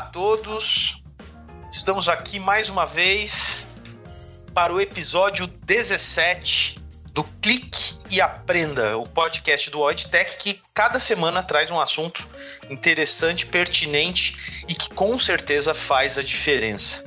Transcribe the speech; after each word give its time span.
a 0.00 0.02
todos. 0.02 1.02
Estamos 1.70 2.08
aqui 2.08 2.38
mais 2.38 2.70
uma 2.70 2.86
vez 2.86 3.62
para 4.54 4.72
o 4.72 4.80
episódio 4.80 5.46
17 5.46 6.80
do 7.12 7.22
Clique 7.42 7.98
e 8.10 8.18
Aprenda, 8.18 8.96
o 8.96 9.06
podcast 9.06 9.70
do 9.70 9.80
OidTech 9.80 10.38
que 10.38 10.58
cada 10.72 10.98
semana 10.98 11.42
traz 11.42 11.70
um 11.70 11.78
assunto 11.78 12.26
interessante, 12.70 13.44
pertinente 13.44 14.62
e 14.66 14.74
que 14.74 14.88
com 14.88 15.18
certeza 15.18 15.74
faz 15.74 16.16
a 16.16 16.22
diferença. 16.22 17.04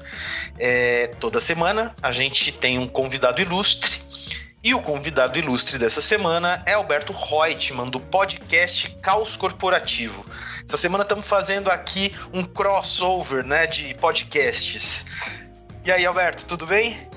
É, 0.60 1.08
toda 1.20 1.42
semana 1.42 1.96
a 2.00 2.12
gente 2.12 2.52
tem 2.52 2.78
um 2.78 2.88
convidado 2.88 3.42
ilustre 3.42 4.04
e 4.64 4.76
o 4.76 4.80
convidado 4.80 5.40
ilustre 5.40 5.80
dessa 5.80 6.00
semana 6.00 6.62
é 6.68 6.74
Alberto 6.74 7.12
Reutemann, 7.12 7.90
do 7.90 8.00
podcast 8.00 8.88
Caos 9.02 9.36
Corporativo. 9.36 10.24
Essa 10.68 10.78
semana 10.78 11.04
estamos 11.04 11.28
fazendo 11.28 11.70
aqui 11.70 12.14
um 12.34 12.44
crossover 12.44 13.46
né, 13.46 13.68
de 13.68 13.94
podcasts. 13.96 15.06
E 15.86 15.92
aí, 15.92 16.06
Alberto, 16.06 16.46
tudo 16.46 16.66
bem? 16.66 17.08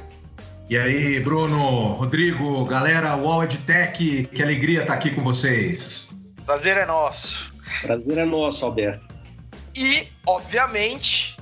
E 0.69 0.77
aí, 0.77 1.21
Bruno, 1.21 1.93
Rodrigo, 1.93 2.65
galera, 2.65 3.15
World 3.15 3.59
Tech, 3.59 4.27
que 4.27 4.43
alegria 4.43 4.83
estar 4.83 4.95
aqui 4.95 5.11
com 5.13 5.23
vocês. 5.23 6.09
Prazer 6.45 6.77
é 6.77 6.85
nosso. 6.85 7.53
Prazer 7.83 8.19
é 8.19 8.25
nosso, 8.25 8.65
Alberto. 8.65 9.07
E, 9.75 10.09
obviamente, 10.27 11.37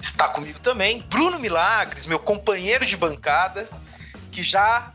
está 0.00 0.28
comigo 0.28 0.58
também 0.58 1.04
Bruno 1.08 1.38
Milagres, 1.38 2.06
meu 2.06 2.18
companheiro 2.18 2.84
de 2.84 2.96
bancada, 2.96 3.68
que 4.32 4.42
já 4.42 4.92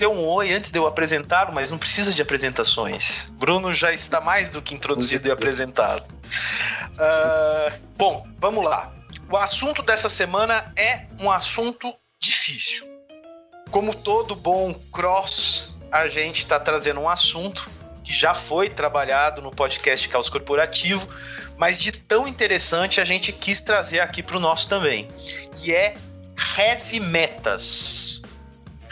deu 0.00 0.10
um 0.10 0.26
oi 0.26 0.50
antes 0.54 0.70
de 0.70 0.78
eu 0.78 0.86
apresentá-lo, 0.86 1.52
mas 1.52 1.68
não 1.68 1.76
precisa 1.76 2.12
de 2.12 2.22
apresentações. 2.22 3.28
Bruno 3.32 3.74
já 3.74 3.92
está 3.92 4.18
mais 4.18 4.48
do 4.48 4.62
que 4.62 4.74
introduzido 4.74 5.28
e 5.28 5.30
apresentado. 5.30 6.10
Uh, 6.94 7.78
bom, 7.98 8.26
vamos 8.38 8.64
lá. 8.64 8.90
O 9.30 9.36
assunto 9.36 9.82
dessa 9.82 10.08
semana 10.08 10.72
é 10.74 11.06
um 11.20 11.30
assunto 11.30 11.94
difícil. 12.18 12.88
Como 13.70 13.94
todo 13.94 14.34
bom 14.34 14.72
cross, 14.90 15.76
a 15.92 16.08
gente 16.08 16.38
está 16.38 16.58
trazendo 16.58 17.00
um 17.00 17.08
assunto 17.08 17.68
que 18.02 18.12
já 18.12 18.34
foi 18.34 18.70
trabalhado 18.70 19.42
no 19.42 19.50
podcast 19.50 20.08
Caos 20.08 20.30
Corporativo, 20.30 21.06
mas 21.58 21.78
de 21.78 21.92
tão 21.92 22.26
interessante 22.26 23.02
a 23.02 23.04
gente 23.04 23.32
quis 23.32 23.60
trazer 23.60 24.00
aqui 24.00 24.22
para 24.22 24.38
o 24.38 24.40
nosso 24.40 24.66
também, 24.66 25.08
que 25.54 25.74
é 25.74 25.94
heavy 26.56 26.98
metas 27.00 28.22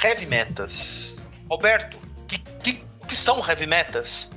heavy 0.02 0.26
metas. 0.26 1.24
Alberto, 1.50 1.96
que, 2.26 2.38
que, 2.62 2.84
que 3.06 3.16
são 3.16 3.44
heavy 3.46 3.66
metas? 3.66 4.30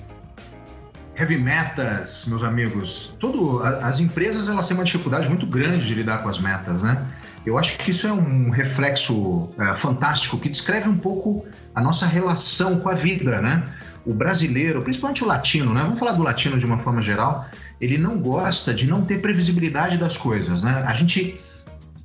Heavy 1.16 1.38
metas, 1.38 2.26
meus 2.26 2.44
amigos, 2.44 3.16
todo, 3.20 3.62
as 3.62 4.00
empresas 4.00 4.50
elas 4.50 4.68
têm 4.68 4.76
uma 4.76 4.84
dificuldade 4.84 5.28
muito 5.28 5.46
grande 5.46 5.86
de 5.86 5.94
lidar 5.94 6.24
com 6.24 6.30
as 6.30 6.40
metas, 6.40 6.82
né? 6.82 7.06
Eu 7.46 7.58
acho 7.58 7.78
que 7.80 7.92
isso 7.92 8.08
é 8.08 8.14
um 8.14 8.50
reflexo 8.50 9.50
é, 9.60 9.76
fantástico 9.76 10.40
que 10.40 10.48
descreve 10.48 10.88
um 10.88 10.98
pouco 10.98 11.46
a 11.76 11.82
nossa 11.82 12.06
relação 12.06 12.80
com 12.80 12.90
a 12.90 12.94
vida, 12.94 13.42
né? 13.42 13.64
O 14.06 14.14
brasileiro, 14.14 14.82
principalmente 14.82 15.24
o 15.24 15.28
latino, 15.28 15.74
né? 15.74 15.82
Vamos 15.82 16.00
falar 16.00 16.14
do 16.14 16.24
latino 16.24 16.58
de 16.58 16.66
uma 16.66 16.80
forma 16.80 17.02
geral, 17.02 17.46
ele 17.80 17.98
não 17.98 18.18
gosta 18.18 18.74
de 18.74 18.88
não 18.88 19.04
ter 19.04 19.22
previsibilidade 19.22 19.98
das 19.98 20.18
coisas, 20.18 20.64
né? 20.64 20.84
A 20.88 20.94
gente 20.94 21.40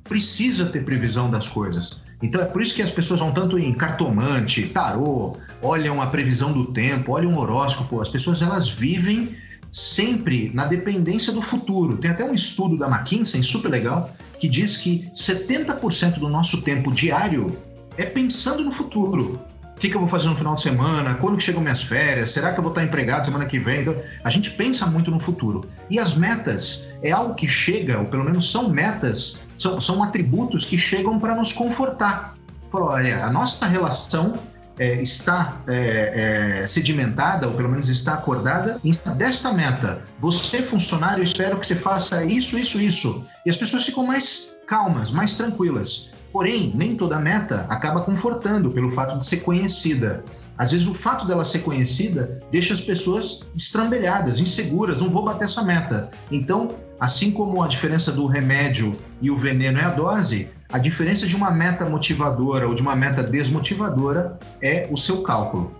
precisa 0.03 0.65
ter 0.65 0.83
previsão 0.83 1.29
das 1.29 1.47
coisas. 1.47 2.03
Então 2.21 2.41
é 2.41 2.45
por 2.45 2.61
isso 2.61 2.73
que 2.73 2.81
as 2.81 2.89
pessoas 2.89 3.19
vão 3.19 3.31
tanto 3.31 3.59
em 3.59 3.73
cartomante, 3.73 4.67
tarô, 4.69 5.37
olham 5.61 6.01
a 6.01 6.07
previsão 6.07 6.51
do 6.51 6.71
tempo, 6.71 7.11
olham 7.11 7.33
o 7.33 7.39
horóscopo. 7.39 8.01
As 8.01 8.09
pessoas 8.09 8.41
elas 8.41 8.67
vivem 8.67 9.35
sempre 9.71 10.49
na 10.53 10.65
dependência 10.65 11.31
do 11.31 11.41
futuro. 11.41 11.97
Tem 11.97 12.09
até 12.09 12.23
um 12.23 12.33
estudo 12.33 12.77
da 12.77 12.87
McKinsey 12.87 13.43
super 13.43 13.69
legal 13.69 14.11
que 14.39 14.47
diz 14.47 14.77
que 14.77 15.09
70% 15.13 16.19
do 16.19 16.29
nosso 16.29 16.61
tempo 16.61 16.91
diário 16.91 17.57
é 17.97 18.05
pensando 18.05 18.63
no 18.63 18.71
futuro. 18.71 19.39
O 19.77 19.79
que, 19.79 19.89
que, 19.89 19.95
eu 19.95 19.99
vou 19.99 20.09
fazer 20.09 20.27
no 20.27 20.35
final 20.35 20.55
de 20.55 20.61
semana? 20.61 21.13
Quando 21.21 21.37
que 21.37 21.43
chegam 21.43 21.61
minhas 21.61 21.83
férias? 21.83 22.31
Será 22.31 22.51
que 22.51 22.57
eu 22.57 22.63
vou 22.63 22.71
estar 22.71 22.83
empregado 22.83 23.27
semana 23.27 23.45
que 23.45 23.59
vem? 23.59 23.81
Então, 23.81 23.95
a 24.23 24.29
gente 24.31 24.49
pensa 24.49 24.87
muito 24.87 25.11
no 25.11 25.19
futuro. 25.19 25.69
E 25.87 25.99
as 25.99 26.15
metas 26.15 26.89
é 27.03 27.11
algo 27.11 27.35
que 27.35 27.47
chega, 27.47 27.99
ou 27.99 28.05
pelo 28.05 28.23
menos 28.23 28.49
são 28.49 28.69
metas, 28.69 29.45
são, 29.55 29.79
são 29.79 30.01
atributos 30.01 30.65
que 30.65 30.79
chegam 30.79 31.19
para 31.19 31.35
nos 31.35 31.53
confortar. 31.53 32.33
Falou, 32.71 32.89
olha, 32.89 33.23
a 33.23 33.31
nossa 33.31 33.67
relação 33.67 34.39
é, 34.79 34.99
está 34.99 35.61
é, 35.67 36.61
é, 36.63 36.67
sedimentada, 36.67 37.47
ou 37.47 37.53
pelo 37.53 37.69
menos 37.69 37.87
está 37.87 38.15
acordada, 38.15 38.81
desta 39.15 39.53
meta. 39.53 40.01
Você, 40.19 40.63
funcionário, 40.63 41.23
espero 41.23 41.55
que 41.59 41.67
você 41.67 41.75
faça 41.75 42.23
isso, 42.23 42.57
isso, 42.57 42.81
isso. 42.81 43.23
E 43.45 43.49
as 43.51 43.55
pessoas 43.55 43.85
ficam 43.85 44.07
mais 44.07 44.55
calmas, 44.65 45.11
mais 45.11 45.35
tranquilas. 45.35 46.16
Porém, 46.31 46.71
nem 46.75 46.95
toda 46.95 47.19
meta 47.19 47.65
acaba 47.69 48.01
confortando 48.01 48.71
pelo 48.71 48.91
fato 48.91 49.17
de 49.17 49.25
ser 49.25 49.37
conhecida. 49.37 50.23
Às 50.57 50.71
vezes 50.71 50.87
o 50.87 50.93
fato 50.93 51.25
dela 51.25 51.45
ser 51.45 51.59
conhecida 51.59 52.39
deixa 52.51 52.73
as 52.73 52.81
pessoas 52.81 53.47
estrambelhadas, 53.55 54.39
inseguras, 54.39 54.99
não 54.99 55.09
vou 55.09 55.23
bater 55.23 55.45
essa 55.45 55.63
meta. 55.63 56.09
Então, 56.31 56.75
assim 56.99 57.31
como 57.31 57.61
a 57.61 57.67
diferença 57.67 58.11
do 58.11 58.25
remédio 58.25 58.97
e 59.21 59.29
o 59.29 59.35
veneno 59.35 59.79
é 59.79 59.83
a 59.83 59.91
dose, 59.91 60.49
a 60.69 60.79
diferença 60.79 61.27
de 61.27 61.35
uma 61.35 61.51
meta 61.51 61.85
motivadora 61.85 62.67
ou 62.67 62.75
de 62.75 62.81
uma 62.81 62.95
meta 62.95 63.23
desmotivadora 63.23 64.37
é 64.61 64.87
o 64.91 64.97
seu 64.97 65.21
cálculo 65.21 65.76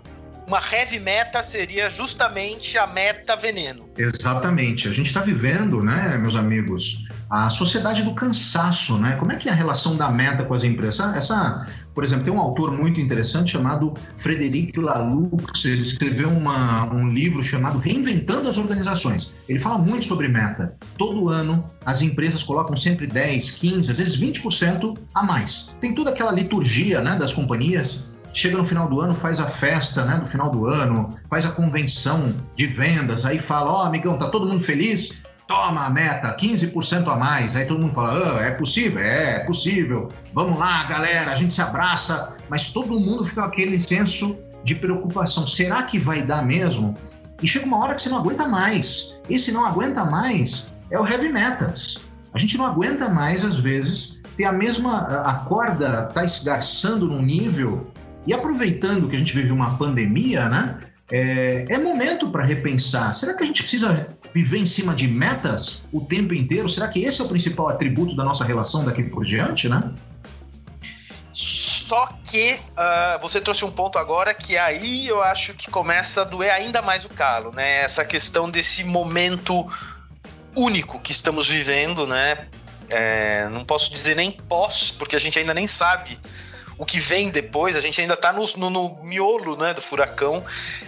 uma 0.48 0.62
heavy 0.72 0.98
meta 0.98 1.42
seria 1.42 1.90
justamente 1.90 2.78
a 2.78 2.86
meta 2.86 3.36
veneno. 3.36 3.84
Exatamente. 3.98 4.88
A 4.88 4.92
gente 4.92 5.08
está 5.08 5.20
vivendo, 5.20 5.82
né, 5.82 6.16
meus 6.16 6.34
amigos, 6.34 7.06
a 7.30 7.50
sociedade 7.50 8.02
do 8.02 8.14
cansaço, 8.14 8.98
né? 8.98 9.16
Como 9.16 9.30
é 9.30 9.36
que 9.36 9.50
é 9.50 9.52
a 9.52 9.54
relação 9.54 9.94
da 9.94 10.10
meta 10.10 10.44
com 10.44 10.54
as 10.54 10.64
empresas? 10.64 11.14
Essa, 11.14 11.66
por 11.94 12.02
exemplo, 12.02 12.24
tem 12.24 12.32
um 12.32 12.40
autor 12.40 12.72
muito 12.72 12.98
interessante 12.98 13.52
chamado 13.52 13.92
Frederic 14.16 14.80
Laloux, 14.80 15.62
ele 15.66 15.82
escreveu 15.82 16.30
uma, 16.30 16.90
um 16.94 17.10
livro 17.10 17.42
chamado 17.42 17.78
Reinventando 17.78 18.48
as 18.48 18.56
Organizações. 18.56 19.34
Ele 19.46 19.58
fala 19.58 19.76
muito 19.76 20.06
sobre 20.06 20.28
meta. 20.28 20.74
Todo 20.96 21.28
ano, 21.28 21.62
as 21.84 22.00
empresas 22.00 22.42
colocam 22.42 22.74
sempre 22.74 23.06
10, 23.06 23.50
15, 23.50 23.90
às 23.90 23.98
vezes 23.98 24.18
20% 24.18 24.96
a 25.14 25.22
mais. 25.22 25.76
Tem 25.82 25.94
toda 25.94 26.08
aquela 26.08 26.32
liturgia 26.32 27.02
né, 27.02 27.16
das 27.16 27.34
companhias 27.34 28.04
chega 28.38 28.56
no 28.56 28.64
final 28.64 28.88
do 28.88 29.00
ano, 29.00 29.14
faz 29.14 29.40
a 29.40 29.46
festa, 29.46 30.04
né, 30.04 30.16
do 30.16 30.26
final 30.26 30.48
do 30.48 30.64
ano, 30.64 31.08
faz 31.28 31.44
a 31.44 31.50
convenção 31.50 32.32
de 32.54 32.66
vendas, 32.66 33.26
aí 33.26 33.38
fala, 33.38 33.70
ó, 33.70 33.82
oh, 33.82 33.86
amigão, 33.86 34.16
tá 34.16 34.28
todo 34.28 34.46
mundo 34.46 34.60
feliz? 34.60 35.22
Toma 35.48 35.86
a 35.86 35.90
meta, 35.90 36.36
15% 36.36 37.08
a 37.08 37.16
mais. 37.16 37.56
Aí 37.56 37.64
todo 37.64 37.80
mundo 37.80 37.94
fala, 37.94 38.36
oh, 38.36 38.38
é 38.38 38.50
possível? 38.50 39.00
É, 39.00 39.36
é 39.36 39.38
possível. 39.40 40.12
Vamos 40.34 40.58
lá, 40.58 40.84
galera, 40.84 41.32
a 41.32 41.36
gente 41.36 41.52
se 41.52 41.60
abraça, 41.60 42.36
mas 42.48 42.70
todo 42.70 43.00
mundo 43.00 43.24
fica 43.24 43.42
com 43.42 43.48
aquele 43.48 43.78
senso 43.78 44.38
de 44.62 44.74
preocupação. 44.74 45.46
Será 45.46 45.82
que 45.82 45.98
vai 45.98 46.22
dar 46.22 46.44
mesmo? 46.44 46.96
E 47.42 47.46
chega 47.46 47.66
uma 47.66 47.78
hora 47.78 47.94
que 47.94 48.02
você 48.02 48.10
não 48.10 48.18
aguenta 48.18 48.46
mais. 48.46 49.18
Esse 49.28 49.50
não 49.50 49.64
aguenta 49.64 50.04
mais 50.04 50.72
é 50.90 50.98
o 50.98 51.06
heavy 51.06 51.28
metas. 51.28 51.98
A 52.32 52.38
gente 52.38 52.56
não 52.56 52.66
aguenta 52.66 53.08
mais, 53.08 53.44
às 53.44 53.58
vezes, 53.58 54.20
ter 54.36 54.44
a 54.44 54.52
mesma. 54.52 55.00
A 55.24 55.34
corda 55.34 56.04
tá 56.14 56.24
esgarçando 56.24 57.06
num 57.06 57.22
nível 57.22 57.90
e 58.26 58.32
aproveitando 58.32 59.08
que 59.08 59.16
a 59.16 59.18
gente 59.18 59.34
vive 59.34 59.50
uma 59.50 59.76
pandemia, 59.76 60.48
né? 60.48 60.78
É, 61.10 61.64
é 61.68 61.78
momento 61.78 62.30
para 62.30 62.44
repensar. 62.44 63.14
Será 63.14 63.34
que 63.34 63.42
a 63.42 63.46
gente 63.46 63.62
precisa 63.62 64.08
viver 64.34 64.58
em 64.58 64.66
cima 64.66 64.94
de 64.94 65.08
metas 65.08 65.88
o 65.90 66.02
tempo 66.02 66.34
inteiro? 66.34 66.68
Será 66.68 66.86
que 66.88 67.02
esse 67.02 67.20
é 67.20 67.24
o 67.24 67.28
principal 67.28 67.68
atributo 67.68 68.14
da 68.14 68.24
nossa 68.24 68.44
relação 68.44 68.84
daqui 68.84 69.02
por 69.02 69.24
diante, 69.24 69.68
né? 69.68 69.90
Só 71.32 72.06
que 72.24 72.60
uh, 72.72 73.18
você 73.22 73.40
trouxe 73.40 73.64
um 73.64 73.70
ponto 73.70 73.96
agora 73.96 74.34
que 74.34 74.58
aí 74.58 75.08
eu 75.08 75.22
acho 75.22 75.54
que 75.54 75.70
começa 75.70 76.20
a 76.20 76.24
doer 76.24 76.52
ainda 76.52 76.82
mais 76.82 77.06
o 77.06 77.08
calo, 77.08 77.50
né? 77.52 77.80
Essa 77.80 78.04
questão 78.04 78.50
desse 78.50 78.84
momento 78.84 79.66
único 80.54 81.00
que 81.00 81.12
estamos 81.12 81.48
vivendo, 81.48 82.06
né? 82.06 82.48
É, 82.90 83.48
não 83.50 83.64
posso 83.64 83.90
dizer 83.90 84.16
nem 84.16 84.30
pós, 84.30 84.90
porque 84.90 85.16
a 85.16 85.18
gente 85.18 85.38
ainda 85.38 85.54
nem 85.54 85.66
sabe 85.66 86.18
o 86.78 86.86
que 86.86 87.00
vem 87.00 87.28
depois, 87.28 87.74
a 87.74 87.80
gente 87.80 88.00
ainda 88.00 88.14
está 88.14 88.32
no, 88.32 88.46
no, 88.56 88.70
no, 88.70 89.02
miolo 89.02 89.56
né, 89.56 89.74
do 89.74 89.82
furacão. 89.82 90.44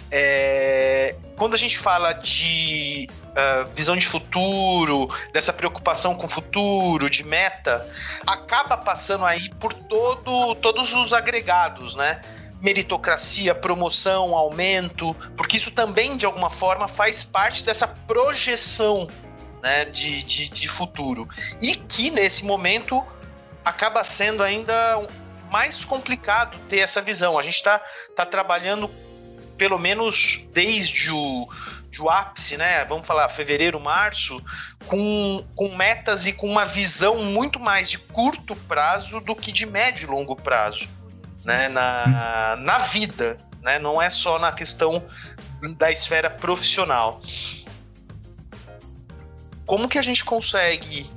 É, 0.09 1.15
quando 1.35 1.53
a 1.53 1.57
gente 1.57 1.77
fala 1.77 2.13
de 2.13 3.09
uh, 3.31 3.67
visão 3.75 3.97
de 3.97 4.07
futuro, 4.07 5.09
dessa 5.33 5.51
preocupação 5.51 6.15
com 6.15 6.27
o 6.27 6.29
futuro, 6.29 7.09
de 7.09 7.25
meta, 7.25 7.85
acaba 8.25 8.77
passando 8.77 9.25
aí 9.25 9.49
por 9.55 9.73
todo, 9.73 10.55
todos 10.55 10.93
os 10.93 11.11
agregados, 11.11 11.93
né? 11.95 12.21
meritocracia, 12.61 13.55
promoção, 13.55 14.35
aumento, 14.35 15.15
porque 15.35 15.57
isso 15.57 15.71
também, 15.71 16.15
de 16.15 16.27
alguma 16.27 16.51
forma, 16.51 16.87
faz 16.87 17.23
parte 17.23 17.63
dessa 17.63 17.87
projeção 17.87 19.07
né, 19.63 19.85
de, 19.85 20.21
de, 20.21 20.47
de 20.47 20.67
futuro. 20.67 21.27
E 21.59 21.75
que, 21.75 22.11
nesse 22.11 22.45
momento, 22.45 23.03
acaba 23.65 24.03
sendo 24.03 24.43
ainda 24.43 25.07
mais 25.51 25.83
complicado 25.83 26.57
ter 26.69 26.79
essa 26.79 27.01
visão. 27.01 27.37
A 27.37 27.43
gente 27.43 27.55
está 27.55 27.79
tá 28.15 28.25
trabalhando, 28.25 28.89
pelo 29.57 29.77
menos 29.77 30.47
desde 30.53 31.11
o 31.11 31.47
de 31.91 32.07
ápice, 32.07 32.55
né? 32.55 32.85
Vamos 32.85 33.05
falar 33.05 33.27
fevereiro, 33.27 33.77
março, 33.77 34.41
com, 34.87 35.45
com 35.55 35.75
metas 35.75 36.25
e 36.25 36.31
com 36.31 36.47
uma 36.47 36.65
visão 36.65 37.21
muito 37.21 37.59
mais 37.59 37.89
de 37.89 37.97
curto 37.97 38.55
prazo 38.55 39.19
do 39.19 39.35
que 39.35 39.51
de 39.51 39.65
médio 39.65 40.07
e 40.07 40.09
longo 40.09 40.35
prazo, 40.35 40.87
né? 41.43 41.67
Na, 41.67 42.55
na 42.61 42.77
vida, 42.79 43.37
né? 43.61 43.77
Não 43.77 44.01
é 44.01 44.09
só 44.09 44.39
na 44.39 44.53
questão 44.53 45.03
da 45.77 45.91
esfera 45.91 46.29
profissional. 46.29 47.21
Como 49.65 49.89
que 49.89 49.99
a 49.99 50.01
gente 50.01 50.23
consegue 50.23 51.09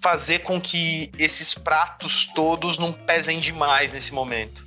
fazer 0.00 0.40
com 0.40 0.60
que 0.60 1.10
esses 1.18 1.54
pratos 1.54 2.26
todos 2.34 2.78
não 2.78 2.92
pesem 2.92 3.40
demais 3.40 3.92
nesse 3.92 4.12
momento? 4.12 4.66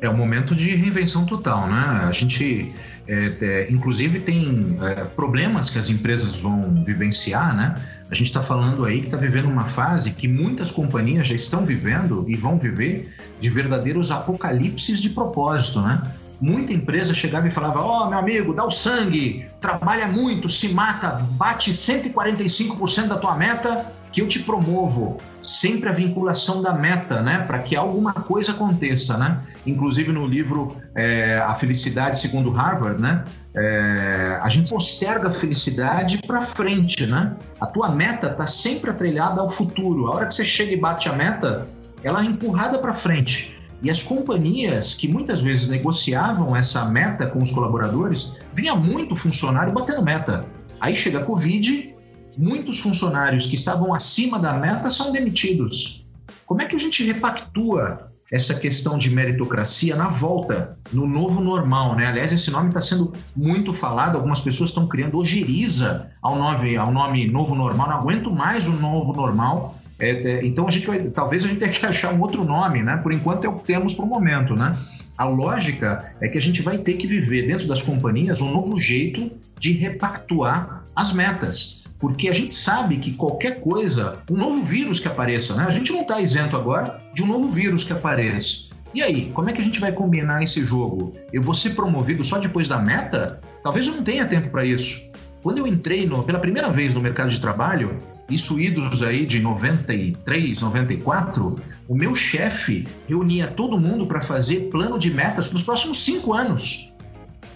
É 0.00 0.08
um 0.08 0.16
momento 0.16 0.54
de 0.54 0.74
reinvenção 0.74 1.24
total, 1.24 1.68
né? 1.68 2.04
A 2.08 2.10
gente, 2.10 2.74
é, 3.06 3.32
é, 3.40 3.66
inclusive, 3.70 4.20
tem 4.20 4.76
é, 4.82 5.04
problemas 5.04 5.70
que 5.70 5.78
as 5.78 5.88
empresas 5.88 6.38
vão 6.38 6.82
vivenciar, 6.84 7.54
né? 7.54 7.74
A 8.10 8.14
gente 8.14 8.26
está 8.26 8.42
falando 8.42 8.84
aí 8.84 9.00
que 9.00 9.06
está 9.06 9.16
vivendo 9.16 9.46
uma 9.46 9.66
fase 9.66 10.10
que 10.10 10.26
muitas 10.26 10.70
companhias 10.70 11.28
já 11.28 11.34
estão 11.34 11.64
vivendo 11.64 12.24
e 12.28 12.34
vão 12.34 12.58
viver 12.58 13.14
de 13.40 13.48
verdadeiros 13.48 14.10
apocalipses 14.10 15.00
de 15.00 15.10
propósito, 15.10 15.80
né? 15.80 16.02
Muita 16.40 16.72
empresa 16.72 17.14
chegava 17.14 17.46
e 17.46 17.50
falava: 17.50 17.80
Ó, 17.80 18.02
oh, 18.02 18.10
meu 18.10 18.18
amigo, 18.18 18.52
dá 18.52 18.64
o 18.64 18.70
sangue, 18.72 19.46
trabalha 19.60 20.08
muito, 20.08 20.48
se 20.48 20.68
mata, 20.70 21.24
bate 21.38 21.70
145% 21.70 23.06
da 23.06 23.16
tua 23.16 23.36
meta 23.36 24.01
que 24.12 24.20
eu 24.20 24.28
te 24.28 24.40
promovo 24.40 25.16
sempre 25.40 25.88
a 25.88 25.92
vinculação 25.92 26.60
da 26.62 26.74
meta, 26.74 27.22
né, 27.22 27.44
para 27.46 27.58
que 27.58 27.74
alguma 27.74 28.12
coisa 28.12 28.52
aconteça, 28.52 29.16
né? 29.16 29.42
Inclusive 29.66 30.12
no 30.12 30.26
livro 30.26 30.76
é, 30.94 31.38
A 31.38 31.54
Felicidade 31.54 32.18
segundo 32.18 32.50
Harvard, 32.50 33.00
né, 33.00 33.24
é, 33.54 34.38
a 34.40 34.48
gente 34.48 34.70
posterga 34.70 35.28
a 35.28 35.32
felicidade 35.32 36.18
para 36.26 36.40
frente, 36.40 37.06
né? 37.06 37.36
A 37.60 37.66
tua 37.66 37.90
meta 37.90 38.28
está 38.28 38.46
sempre 38.46 38.90
atrelhada 38.90 39.40
ao 39.40 39.48
futuro. 39.48 40.06
A 40.08 40.16
hora 40.16 40.26
que 40.26 40.34
você 40.34 40.44
chega 40.44 40.72
e 40.72 40.76
bate 40.76 41.08
a 41.08 41.12
meta, 41.12 41.68
ela 42.02 42.22
é 42.22 42.24
empurrada 42.24 42.78
para 42.78 42.94
frente. 42.94 43.54
E 43.82 43.90
as 43.90 44.02
companhias 44.02 44.94
que 44.94 45.08
muitas 45.08 45.40
vezes 45.40 45.68
negociavam 45.68 46.54
essa 46.54 46.84
meta 46.84 47.26
com 47.26 47.42
os 47.42 47.50
colaboradores, 47.50 48.36
vinha 48.54 48.74
muito 48.74 49.16
funcionário 49.16 49.72
batendo 49.72 50.02
meta. 50.02 50.46
Aí 50.80 50.94
chega 50.96 51.18
a 51.18 51.24
Covid 51.24 51.91
muitos 52.36 52.78
funcionários 52.80 53.46
que 53.46 53.54
estavam 53.54 53.94
acima 53.94 54.38
da 54.38 54.52
meta 54.54 54.88
são 54.90 55.12
demitidos. 55.12 56.06
Como 56.46 56.62
é 56.62 56.66
que 56.66 56.76
a 56.76 56.78
gente 56.78 57.04
repactua 57.04 58.12
essa 58.32 58.54
questão 58.54 58.96
de 58.96 59.10
meritocracia 59.10 59.94
na 59.94 60.08
volta, 60.08 60.78
no 60.90 61.06
novo 61.06 61.42
normal, 61.42 61.94
né? 61.94 62.06
Aliás, 62.06 62.32
esse 62.32 62.50
nome 62.50 62.68
está 62.68 62.80
sendo 62.80 63.12
muito 63.36 63.74
falado, 63.74 64.16
algumas 64.16 64.40
pessoas 64.40 64.70
estão 64.70 64.88
criando 64.88 65.18
ojeriza 65.18 66.10
ao 66.22 66.36
nome, 66.36 66.76
ao 66.76 66.90
nome 66.90 67.30
novo 67.30 67.54
normal, 67.54 67.88
não 67.88 67.96
aguento 67.96 68.30
mais 68.30 68.66
o 68.66 68.72
novo 68.72 69.12
normal. 69.12 69.76
É, 69.98 70.10
é, 70.10 70.46
então 70.46 70.66
a 70.66 70.70
gente 70.70 70.86
vai, 70.86 70.98
talvez 71.10 71.44
a 71.44 71.48
gente 71.48 71.58
tenha 71.60 71.70
que 71.70 71.84
achar 71.84 72.14
um 72.14 72.20
outro 72.22 72.42
nome, 72.42 72.82
né? 72.82 72.96
Por 72.96 73.12
enquanto 73.12 73.44
é 73.44 73.48
o 73.48 73.56
que 73.56 73.66
temos 73.66 73.92
para 73.92 74.06
o 74.06 74.08
momento, 74.08 74.54
né? 74.54 74.78
A 75.18 75.24
lógica 75.26 76.14
é 76.18 76.26
que 76.26 76.38
a 76.38 76.40
gente 76.40 76.62
vai 76.62 76.78
ter 76.78 76.94
que 76.94 77.06
viver 77.06 77.46
dentro 77.46 77.68
das 77.68 77.82
companhias 77.82 78.40
um 78.40 78.50
novo 78.50 78.80
jeito 78.80 79.30
de 79.58 79.72
repactuar 79.72 80.84
as 80.96 81.12
metas 81.12 81.81
porque 82.02 82.28
a 82.28 82.32
gente 82.32 82.52
sabe 82.52 82.96
que 82.96 83.12
qualquer 83.12 83.60
coisa, 83.60 84.18
um 84.28 84.36
novo 84.36 84.60
vírus 84.60 84.98
que 84.98 85.06
apareça, 85.06 85.54
né? 85.54 85.64
A 85.64 85.70
gente 85.70 85.92
não 85.92 86.00
está 86.00 86.20
isento 86.20 86.56
agora 86.56 87.00
de 87.14 87.22
um 87.22 87.28
novo 87.28 87.48
vírus 87.48 87.84
que 87.84 87.92
apareça. 87.92 88.72
E 88.92 89.00
aí, 89.00 89.30
como 89.32 89.48
é 89.48 89.52
que 89.52 89.60
a 89.60 89.64
gente 89.64 89.78
vai 89.78 89.92
combinar 89.92 90.42
esse 90.42 90.64
jogo? 90.64 91.12
Eu 91.32 91.40
vou 91.40 91.54
ser 91.54 91.76
promovido 91.76 92.24
só 92.24 92.38
depois 92.38 92.66
da 92.66 92.80
meta? 92.80 93.40
Talvez 93.62 93.86
eu 93.86 93.94
não 93.94 94.02
tenha 94.02 94.26
tempo 94.26 94.50
para 94.50 94.64
isso. 94.64 95.00
Quando 95.44 95.58
eu 95.58 95.66
entrei 95.66 96.04
no, 96.04 96.24
pela 96.24 96.40
primeira 96.40 96.72
vez 96.72 96.92
no 96.92 97.00
mercado 97.00 97.30
de 97.30 97.40
trabalho, 97.40 97.96
isso 98.28 98.58
idos 98.58 99.00
aí 99.00 99.24
de 99.24 99.38
93, 99.38 100.60
94, 100.60 101.60
o 101.86 101.94
meu 101.94 102.16
chefe 102.16 102.88
reunia 103.06 103.46
todo 103.46 103.78
mundo 103.78 104.06
para 104.06 104.20
fazer 104.20 104.70
plano 104.70 104.98
de 104.98 105.12
metas 105.12 105.46
para 105.46 105.56
os 105.56 105.62
próximos 105.62 106.02
cinco 106.04 106.32
anos. 106.32 106.91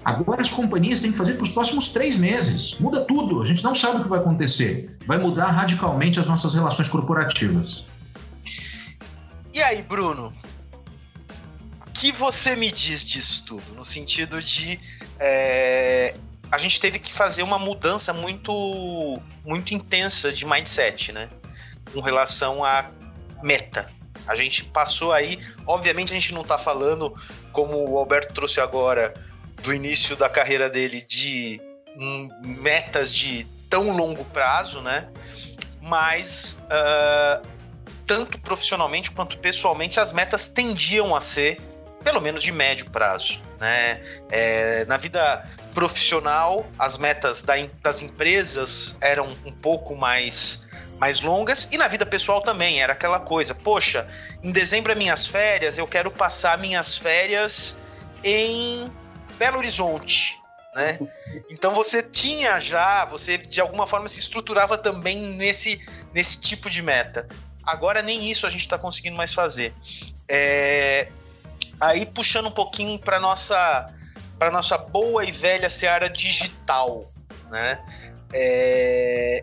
Agora 0.06 0.40
as 0.40 0.50
companhias 0.50 1.00
têm 1.00 1.10
que 1.10 1.18
fazer 1.18 1.32
para 1.32 1.42
os 1.42 1.50
próximos 1.50 1.88
três 1.88 2.14
meses. 2.14 2.76
Muda 2.78 3.04
tudo, 3.04 3.42
a 3.42 3.44
gente 3.44 3.64
não 3.64 3.74
sabe 3.74 3.96
o 3.96 4.02
que 4.04 4.08
vai 4.08 4.20
acontecer. 4.20 4.96
Vai 5.04 5.18
mudar 5.18 5.46
radicalmente 5.46 6.20
as 6.20 6.28
nossas 6.28 6.54
relações 6.54 6.88
corporativas. 6.88 7.88
E 9.52 9.60
aí, 9.60 9.82
Bruno? 9.82 10.32
O 11.84 11.90
que 11.90 12.12
você 12.12 12.54
me 12.54 12.70
diz 12.70 13.04
disso 13.04 13.44
tudo? 13.46 13.74
No 13.74 13.82
sentido 13.82 14.40
de. 14.40 14.78
É, 15.18 16.14
a 16.52 16.58
gente 16.58 16.80
teve 16.80 17.00
que 17.00 17.12
fazer 17.12 17.42
uma 17.42 17.58
mudança 17.58 18.12
muito, 18.12 19.20
muito 19.44 19.74
intensa 19.74 20.32
de 20.32 20.46
mindset, 20.46 21.10
né? 21.10 21.28
Com 21.92 22.00
relação 22.00 22.62
à 22.62 22.88
meta. 23.42 23.90
A 24.24 24.36
gente 24.36 24.62
passou 24.66 25.12
aí. 25.12 25.40
Obviamente, 25.66 26.12
a 26.12 26.14
gente 26.14 26.32
não 26.32 26.42
está 26.42 26.56
falando, 26.56 27.12
como 27.50 27.90
o 27.90 27.98
Alberto 27.98 28.32
trouxe 28.34 28.60
agora, 28.60 29.12
do 29.62 29.74
início 29.74 30.16
da 30.16 30.28
carreira 30.28 30.68
dele 30.68 31.00
de 31.02 31.60
metas 32.42 33.12
de 33.12 33.46
tão 33.70 33.96
longo 33.96 34.24
prazo, 34.26 34.80
né? 34.80 35.08
Mas 35.80 36.58
uh, 36.64 37.46
tanto 38.06 38.38
profissionalmente 38.38 39.10
quanto 39.10 39.38
pessoalmente 39.38 39.98
as 39.98 40.12
metas 40.12 40.48
tendiam 40.48 41.14
a 41.14 41.20
ser 41.20 41.60
pelo 42.02 42.20
menos 42.20 42.42
de 42.42 42.52
médio 42.52 42.88
prazo, 42.90 43.40
né? 43.58 44.00
É, 44.30 44.84
na 44.84 44.96
vida 44.96 45.44
profissional 45.74 46.64
as 46.78 46.96
metas 46.96 47.42
da, 47.42 47.54
das 47.82 48.00
empresas 48.00 48.96
eram 49.00 49.28
um 49.44 49.52
pouco 49.52 49.96
mais 49.96 50.64
mais 50.98 51.20
longas 51.20 51.68
e 51.70 51.76
na 51.76 51.88
vida 51.88 52.06
pessoal 52.06 52.40
também 52.40 52.80
era 52.80 52.92
aquela 52.94 53.20
coisa, 53.20 53.54
poxa, 53.54 54.08
em 54.42 54.50
dezembro 54.50 54.92
é 54.92 54.94
minhas 54.94 55.26
férias, 55.26 55.76
eu 55.76 55.86
quero 55.86 56.10
passar 56.10 56.58
minhas 56.58 56.96
férias 56.96 57.76
em 58.24 58.90
Belo 59.38 59.58
Horizonte, 59.58 60.38
né? 60.74 60.98
Então 61.50 61.72
você 61.72 62.02
tinha 62.02 62.60
já, 62.60 63.04
você 63.04 63.38
de 63.38 63.60
alguma 63.60 63.86
forma 63.86 64.08
se 64.08 64.20
estruturava 64.20 64.76
também 64.76 65.34
nesse, 65.34 65.80
nesse 66.12 66.40
tipo 66.40 66.68
de 66.68 66.82
meta. 66.82 67.26
Agora 67.64 68.02
nem 68.02 68.30
isso 68.30 68.46
a 68.46 68.50
gente 68.50 68.61
está 68.61 68.78
conseguindo 68.78 69.16
mais 69.16 69.34
fazer. 69.34 69.75
É... 70.28 71.08
Aí 71.80 72.06
puxando 72.06 72.46
um 72.46 72.52
pouquinho 72.52 72.99
para 72.99 73.18
nossa 73.20 73.92
para 74.38 74.50
nossa 74.50 74.76
boa 74.76 75.25
e 75.25 75.32
velha 75.32 75.70
seara 75.70 76.08
digital, 76.08 77.11
né? 77.50 77.82
É... 78.32 79.42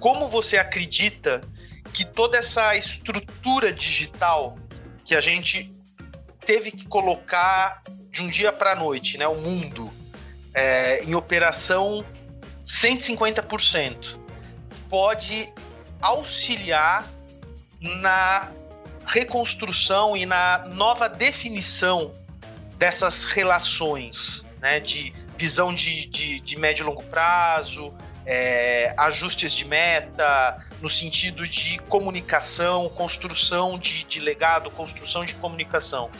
Como 0.00 0.28
você 0.28 0.58
acredita 0.58 1.40
que 1.92 2.04
toda 2.04 2.36
essa 2.36 2.76
estrutura 2.76 3.72
digital 3.72 4.58
que 5.04 5.14
a 5.14 5.20
gente 5.20 5.73
teve 6.44 6.70
que 6.70 6.86
colocar 6.86 7.82
de 8.10 8.22
um 8.22 8.28
dia 8.28 8.52
para 8.52 8.72
a 8.72 8.76
noite, 8.76 9.18
né, 9.18 9.26
o 9.26 9.34
mundo 9.34 9.92
é, 10.54 11.02
em 11.02 11.14
operação 11.14 12.04
150%, 12.64 14.18
pode 14.88 15.52
auxiliar 16.00 17.06
na 17.80 18.52
reconstrução 19.06 20.16
e 20.16 20.24
na 20.24 20.58
nova 20.68 21.08
definição 21.08 22.12
dessas 22.78 23.24
relações, 23.24 24.44
né, 24.60 24.80
de 24.80 25.12
visão 25.36 25.74
de, 25.74 26.06
de, 26.06 26.40
de 26.40 26.58
médio 26.58 26.84
e 26.84 26.86
longo 26.86 27.02
prazo, 27.04 27.92
é, 28.26 28.94
ajustes 28.96 29.52
de 29.52 29.64
meta, 29.64 30.64
no 30.80 30.88
sentido 30.88 31.46
de 31.46 31.78
comunicação, 31.88 32.88
construção 32.88 33.78
de, 33.78 34.04
de 34.04 34.20
legado, 34.20 34.70
construção 34.70 35.24
de 35.24 35.34
comunicação. 35.34 36.10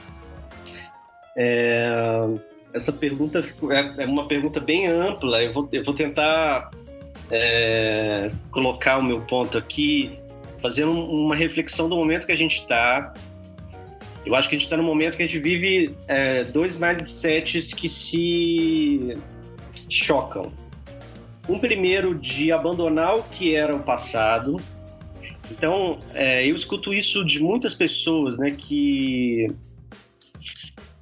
É, 1.37 2.29
essa 2.73 2.93
pergunta 2.93 3.45
é, 3.71 4.03
é 4.03 4.07
uma 4.07 4.27
pergunta 4.27 4.61
bem 4.61 4.87
ampla. 4.87 5.43
Eu 5.43 5.53
vou, 5.53 5.69
eu 5.73 5.85
vou 5.85 5.95
tentar 5.95 6.71
é, 7.31 8.31
colocar 8.51 8.99
o 8.99 9.03
meu 9.03 9.21
ponto 9.23 9.57
aqui, 9.57 10.19
fazendo 10.59 10.93
uma 10.93 11.35
reflexão 11.35 11.89
do 11.89 11.97
momento 11.97 12.27
que 12.27 12.33
a 12.33 12.37
gente 12.37 12.61
está. 12.61 13.15
Eu 14.25 14.35
acho 14.35 14.49
que 14.49 14.57
a 14.57 14.59
gente 14.59 14.67
está 14.67 14.77
no 14.77 14.83
momento 14.83 15.17
que 15.17 15.23
a 15.23 15.27
gente 15.27 15.39
vive 15.39 15.95
é, 16.09 16.45
dois 16.45 16.77
mindsets 16.77 17.75
que 17.75 17.89
se 17.89 19.15
chocam. 19.89 20.53
Um 21.49 21.59
primeiro 21.59 22.15
de 22.15 22.51
abandonar 22.51 23.17
o 23.17 23.23
que 23.25 23.55
era 23.55 23.77
o 23.77 23.81
passado. 23.81 24.57
Então, 25.51 25.99
é, 26.15 26.47
eu 26.47 26.57
escuto 26.57 26.95
isso 26.95 27.23
de 27.23 27.39
muitas 27.39 27.75
pessoas, 27.75 28.39
né, 28.39 28.51
que 28.51 29.47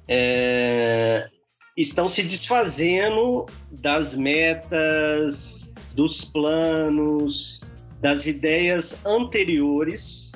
é, 0.07 1.27
estão 1.77 2.07
se 2.07 2.23
desfazendo 2.23 3.45
das 3.71 4.13
metas, 4.15 5.73
dos 5.95 6.25
planos, 6.25 7.61
das 8.01 8.25
ideias 8.25 8.99
anteriores, 9.05 10.31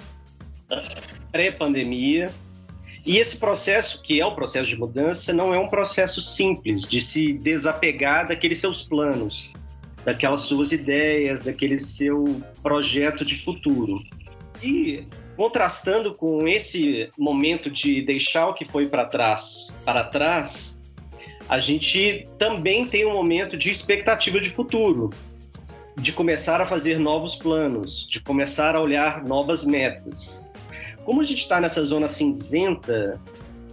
pré-pandemia, 1.31 2.31
E 3.07 3.19
esse 3.19 3.37
processo, 3.37 4.01
que 4.01 4.19
é 4.19 4.25
o 4.25 4.35
processo 4.35 4.67
de 4.67 4.77
mudança, 4.77 5.31
não 5.31 5.53
é 5.53 5.57
um 5.57 5.69
processo 5.69 6.19
simples 6.19 6.81
de 6.81 6.99
se 6.99 7.31
desapegar 7.31 8.27
daqueles 8.27 8.59
seus 8.59 8.83
planos, 8.83 9.49
daquelas 10.03 10.41
suas 10.41 10.73
ideias, 10.73 11.41
daquele 11.41 11.79
seu 11.79 12.41
projeto 12.61 13.23
de 13.23 13.41
futuro. 13.45 14.03
E 14.61 15.05
contrastando 15.37 16.15
com 16.15 16.47
esse 16.47 17.09
momento 17.15 17.69
de 17.69 18.01
deixar 18.01 18.47
o 18.47 18.53
que 18.53 18.65
foi 18.65 18.87
para 18.87 19.05
trás 19.05 19.73
para 19.85 20.03
trás, 20.03 20.81
a 21.47 21.59
gente 21.59 22.27
também 22.39 22.87
tem 22.87 23.05
um 23.05 23.13
momento 23.13 23.55
de 23.55 23.69
expectativa 23.69 24.41
de 24.41 24.49
futuro, 24.49 25.11
de 25.95 26.11
começar 26.11 26.59
a 26.59 26.65
fazer 26.65 26.99
novos 26.99 27.35
planos, 27.35 28.07
de 28.09 28.19
começar 28.19 28.75
a 28.75 28.81
olhar 28.81 29.23
novas 29.23 29.63
metas. 29.63 30.43
Como 31.05 31.21
a 31.21 31.23
gente 31.23 31.43
está 31.43 31.61
nessa 31.61 31.85
zona 31.85 32.09
cinzenta, 32.09 33.21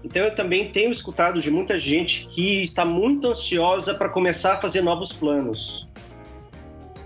então 0.05 0.23
eu 0.23 0.35
também 0.35 0.71
tenho 0.71 0.93
escutado 0.93 1.41
de 1.41 1.51
muita 1.51 1.79
gente 1.79 2.29
que 2.29 2.61
está 2.61 2.85
muito 2.85 3.29
ansiosa 3.29 3.95
para 3.95 4.11
começar 4.11 4.55
a 4.55 4.61
fazer 4.61 4.83
novos 4.83 5.13
planos. 5.13 5.87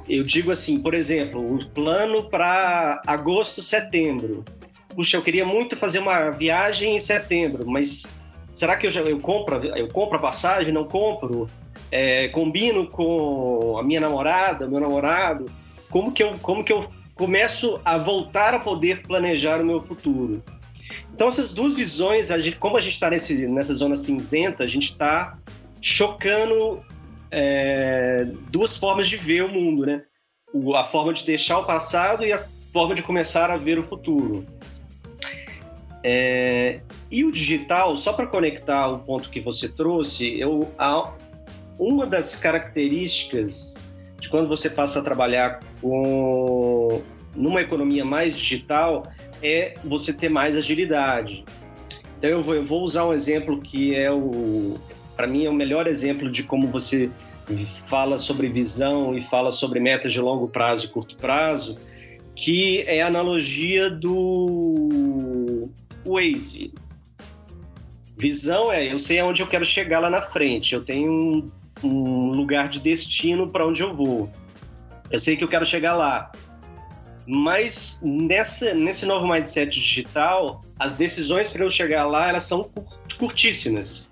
Eu 0.09 0.25
digo 0.25 0.51
assim, 0.51 0.81
por 0.81 0.95
exemplo, 0.95 1.55
o 1.55 1.65
plano 1.67 2.31
para 2.31 3.03
agosto, 3.07 3.63
setembro. 3.63 4.45
Puxa, 4.95 5.17
eu 5.17 5.23
queria 5.23 5.45
muito 5.45 5.77
fazer 5.77 5.99
uma 5.99 6.31
viagem 6.31 6.97
em 6.97 6.99
setembro, 6.99 7.69
mas 7.69 8.05
será 8.55 8.77
que 8.77 8.87
eu 8.87 8.91
já 8.91 9.01
eu 9.03 9.21
compro, 9.21 9.65
eu 9.77 9.89
compro 9.89 10.17
a 10.17 10.21
passagem? 10.21 10.73
Não 10.73 10.85
compro? 10.85 11.47
É, 11.91 12.29
combino 12.29 12.87
com 12.87 13.77
a 13.79 13.83
minha 13.83 14.01
namorada, 14.01 14.67
meu 14.67 14.81
namorado? 14.81 15.51
Como 15.91 16.13
que 16.13 16.23
eu, 16.23 16.39
como 16.39 16.65
que 16.65 16.73
eu 16.73 16.89
começo 17.15 17.81
a 17.85 17.99
voltar 17.99 18.55
a 18.55 18.59
poder 18.59 19.03
planejar 19.03 19.61
o 19.61 19.65
meu 19.65 19.83
futuro? 19.83 20.43
Então 21.13 21.29
essas 21.29 21.51
duas 21.51 21.75
visões, 21.75 22.31
a 22.31 22.39
gente, 22.39 22.57
como 22.57 22.77
a 22.77 22.81
gente 22.81 22.95
está 22.95 23.11
nessa 23.11 23.75
zona 23.75 23.97
cinzenta, 23.97 24.65
a 24.65 24.67
gente 24.67 24.91
está 24.93 25.39
chocando 25.81 26.83
é, 27.31 28.27
duas 28.51 28.77
formas 28.77 29.09
de 29.09 29.17
ver 29.17 29.45
o 29.45 29.49
mundo, 29.49 29.87
né? 29.87 30.03
O, 30.53 30.75
a 30.75 30.85
forma 30.85 31.13
de 31.13 31.25
deixar 31.25 31.59
o 31.59 31.65
passado 31.65 32.25
e 32.25 32.33
a 32.33 32.45
forma 32.73 32.95
de 32.95 33.03
começar 33.03 33.51
a 33.51 33.57
ver 33.57 33.79
o 33.79 33.87
futuro. 33.87 34.47
É, 36.03 36.81
e 37.11 37.25
o 37.25 37.33
digital, 37.33 37.97
só 37.97 38.13
para 38.13 38.27
conectar 38.27 38.89
o 38.89 39.01
ponto 39.01 39.31
que 39.31 39.41
você 39.41 39.69
trouxe, 39.69 40.39
eu, 40.39 40.73
a, 40.79 41.13
uma 41.79 42.07
das 42.07 42.37
características 42.37 43.77
de 44.19 44.29
quando 44.29 44.49
você 44.49 44.69
passa 44.71 45.01
a 45.01 45.03
trabalhar 45.03 45.61
com 45.81 47.03
numa 47.35 47.61
economia 47.61 48.05
mais 48.05 48.37
digital 48.37 49.07
é 49.43 49.75
você 49.85 50.13
ter 50.13 50.29
mais 50.29 50.57
agilidade. 50.57 51.45
Então 52.19 52.31
eu 52.31 52.43
vou, 52.43 52.55
eu 52.55 52.63
vou 52.63 52.83
usar 52.83 53.07
um 53.07 53.13
exemplo 53.13 53.61
que 53.61 53.95
é 53.95 54.11
o 54.11 54.77
para 55.19 55.27
mim 55.27 55.47
é 55.47 55.51
o 55.51 55.53
melhor 55.53 55.89
exemplo 55.89 56.31
de 56.31 56.45
como 56.45 56.69
você 56.69 57.11
fala 57.89 58.17
sobre 58.17 58.49
visão 58.49 59.17
e 59.17 59.21
fala 59.21 59.51
sobre 59.51 59.81
metas 59.81 60.13
de 60.13 60.21
longo 60.21 60.47
prazo 60.47 60.87
e 60.87 60.89
curto 60.89 61.17
prazo, 61.17 61.77
que 62.37 62.83
é 62.83 63.03
a 63.03 63.09
analogia 63.09 63.91
do 63.91 65.69
Waze. 66.07 66.73
Visão 68.17 68.73
é, 68.73 68.93
eu 68.93 69.01
sei 69.01 69.19
aonde 69.19 69.43
eu 69.43 69.49
quero 69.49 69.65
chegar 69.65 69.99
lá 69.99 70.09
na 70.09 70.23
frente, 70.23 70.73
eu 70.73 70.85
tenho 70.85 71.11
um, 71.11 71.51
um 71.83 72.31
lugar 72.31 72.69
de 72.69 72.79
destino 72.79 73.51
para 73.51 73.67
onde 73.67 73.83
eu 73.83 73.93
vou. 73.93 74.31
Eu 75.11 75.19
sei 75.19 75.37
que 75.37 75.43
eu 75.43 75.49
quero 75.49 75.67
chegar 75.67 75.97
lá. 75.97 76.31
Mas 77.27 77.99
nessa, 78.01 78.73
nesse 78.73 79.05
novo 79.05 79.27
mindset 79.27 79.69
digital, 79.69 80.61
as 80.79 80.93
decisões 80.93 81.51
para 81.51 81.65
eu 81.65 81.71
chegar 81.71 82.05
lá, 82.05 82.29
elas 82.29 82.45
são 82.45 82.71
curtíssimas. 83.19 84.08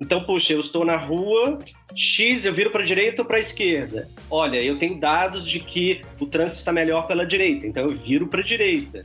Então, 0.00 0.22
puxa, 0.22 0.52
eu 0.52 0.60
estou 0.60 0.84
na 0.84 0.96
rua, 0.96 1.58
X, 1.94 2.44
eu 2.44 2.52
viro 2.52 2.70
para 2.70 2.82
a 2.82 2.84
direita 2.84 3.22
ou 3.22 3.28
para 3.28 3.38
a 3.38 3.40
esquerda. 3.40 4.08
Olha, 4.30 4.62
eu 4.62 4.78
tenho 4.78 5.00
dados 5.00 5.46
de 5.46 5.58
que 5.58 6.02
o 6.20 6.26
trânsito 6.26 6.58
está 6.58 6.72
melhor 6.72 7.06
pela 7.06 7.24
direita, 7.24 7.66
então 7.66 7.84
eu 7.84 7.96
viro 7.96 8.26
para 8.26 8.40
a 8.40 8.44
direita. 8.44 9.02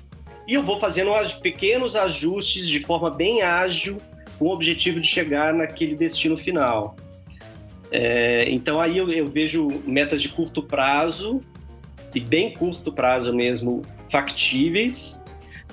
E 0.48 0.54
eu 0.54 0.64
vou 0.64 0.80
fazendo 0.80 1.12
pequenos 1.42 1.96
ajustes 1.96 2.68
de 2.68 2.82
forma 2.82 3.10
bem 3.10 3.42
ágil, 3.42 3.98
com 4.38 4.46
o 4.46 4.54
objetivo 4.54 5.00
de 5.00 5.08
chegar 5.08 5.54
naquele 5.54 5.96
destino 5.96 6.36
final. 6.36 6.98
É, 7.90 8.50
então 8.50 8.80
aí 8.80 8.98
eu, 8.98 9.10
eu 9.12 9.28
vejo 9.28 9.68
metas 9.86 10.22
de 10.22 10.28
curto 10.28 10.62
prazo, 10.62 11.40
e 12.14 12.20
bem 12.20 12.52
curto 12.54 12.92
prazo 12.92 13.34
mesmo, 13.34 13.84
factíveis, 14.10 15.22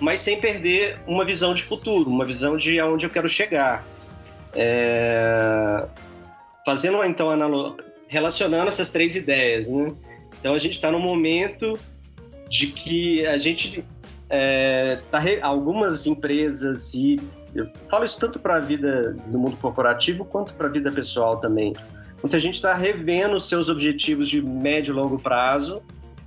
mas 0.00 0.20
sem 0.20 0.40
perder 0.40 0.96
uma 1.06 1.24
visão 1.24 1.54
de 1.54 1.64
futuro, 1.64 2.08
uma 2.08 2.24
visão 2.24 2.56
de 2.56 2.78
aonde 2.78 3.04
eu 3.04 3.10
quero 3.10 3.28
chegar. 3.28 3.84
É... 4.54 5.84
Fazendo 6.64 7.02
então 7.04 7.28
relacionando 8.08 8.68
essas 8.68 8.90
três 8.90 9.16
ideias, 9.16 9.68
né? 9.68 9.92
Então 10.38 10.54
a 10.54 10.58
gente 10.58 10.72
está 10.72 10.90
no 10.90 10.98
momento 10.98 11.78
de 12.48 12.68
que 12.68 13.26
a 13.26 13.38
gente 13.38 13.84
é, 14.30 14.98
tá 15.10 15.18
re... 15.18 15.38
algumas 15.40 16.06
empresas 16.06 16.94
e 16.94 17.20
eu 17.54 17.68
falo 17.88 18.04
isso 18.04 18.18
tanto 18.18 18.38
para 18.38 18.56
a 18.56 18.60
vida 18.60 19.14
do 19.26 19.38
mundo 19.38 19.56
corporativo 19.56 20.24
quanto 20.24 20.54
para 20.54 20.66
a 20.66 20.70
vida 20.70 20.90
pessoal 20.90 21.38
também. 21.38 21.74
Muita 22.22 22.38
gente 22.38 22.54
está 22.54 22.74
revendo 22.74 23.38
seus 23.38 23.68
objetivos 23.68 24.28
de 24.28 24.42
médio 24.42 24.92
e 24.92 24.94
longo 24.94 25.18
prazo, 25.18 25.82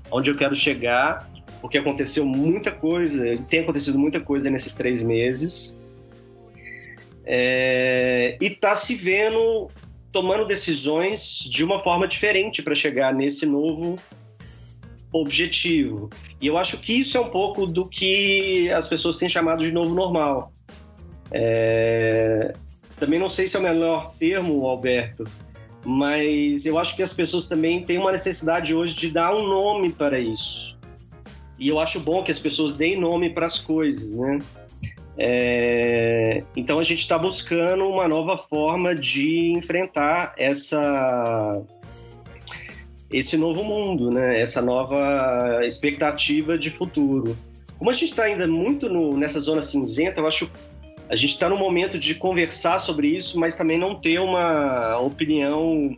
onde 0.10 0.30
eu 0.30 0.36
quero 0.36 0.56
chegar, 0.56 1.30
porque 1.60 1.78
aconteceu 1.78 2.25
muita 2.25 2.72
coisa, 2.72 3.38
tem 3.48 3.60
acontecido 3.60 4.00
muita 4.00 4.20
coisa 4.20 4.50
nesses 4.50 4.74
três 4.74 5.01
meses 5.01 5.75
é, 7.25 8.38
e 8.40 8.46
está 8.48 8.75
se 8.75 8.96
vendo 8.96 9.70
tomando 10.12 10.46
decisões 10.46 11.40
de 11.50 11.63
uma 11.63 11.80
forma 11.80 12.08
diferente 12.08 12.62
para 12.62 12.75
chegar 12.75 13.13
nesse 13.13 13.46
novo 13.46 13.98
objetivo. 15.12 16.10
E 16.42 16.48
eu 16.48 16.58
acho 16.58 16.78
que 16.78 16.94
isso 16.94 17.18
é 17.18 17.22
um 17.22 17.30
pouco 17.30 17.66
do 17.66 17.88
que 17.88 18.70
as 18.72 18.88
pessoas 18.88 19.18
têm 19.18 19.30
chamado 19.30 19.63
de 19.63 19.72
novo 19.72 19.94
normal. 19.94 20.51
É, 21.32 22.54
também 22.98 23.20
não 23.20 23.30
sei 23.30 23.48
se 23.48 23.56
é 23.56 23.60
o 23.60 23.63
melhor 23.63 24.13
termo, 24.16 24.66
Alberto, 24.66 25.25
mas 25.86 26.66
eu 26.66 26.78
acho 26.78 26.96
que 26.96 27.01
as 27.01 27.13
pessoas 27.13 27.48
também 27.48 27.84
têm 27.84 27.98
uma 27.98 28.12
necessidade 28.12 28.75
hoje 28.75 28.96
de 28.96 29.10
dar 29.10 29.36
um 29.36 29.48
nome 29.48 29.92
para 29.92 30.20
isso. 30.20 30.78
E 31.58 31.68
eu 31.68 31.80
acho 31.80 32.00
bom 32.00 32.24
que 32.24 32.32
as 32.32 32.40
pessoas 32.40 32.74
deem 32.74 33.00
nome 33.00 33.34
para 33.34 33.46
as 33.46 33.60
coisas, 33.60 34.13
né? 34.13 34.40
É, 35.18 36.44
então 36.56 36.80
a 36.80 36.84
gente 36.84 37.00
está 37.00 37.18
buscando 37.18 37.86
uma 37.86 38.08
nova 38.08 38.38
forma 38.38 38.96
de 38.96 39.51
enfrentar 39.51 40.34
essa 40.38 41.62
esse 43.12 43.36
novo 43.36 43.62
mundo, 43.63 44.10
né? 44.10 44.39
Essa 44.39 44.62
nova 44.62 45.65
expectativa 45.65 46.58
de 46.58 46.70
futuro. 46.70 47.38
Como 47.77 47.89
a 47.89 47.94
gente 47.94 48.12
está 48.12 48.24
ainda 48.24 48.48
muito 48.48 48.88
no, 48.88 49.18
nessa 49.18 49.39
zona 49.41 49.62
cinzenta, 49.62 50.22
eu 50.22 50.27
acho 50.27 50.50
a 51.10 51.15
gente 51.15 51.34
está 51.34 51.50
no 51.50 51.58
momento 51.58 52.00
de 52.00 52.15
conversar 52.15 52.80
sobre 52.80 53.10
isso, 53.10 53.38
mas 53.38 53.53
também 53.53 53.77
não 53.77 53.96
ter 53.96 54.20
uma 54.20 54.98
opinião 54.98 55.94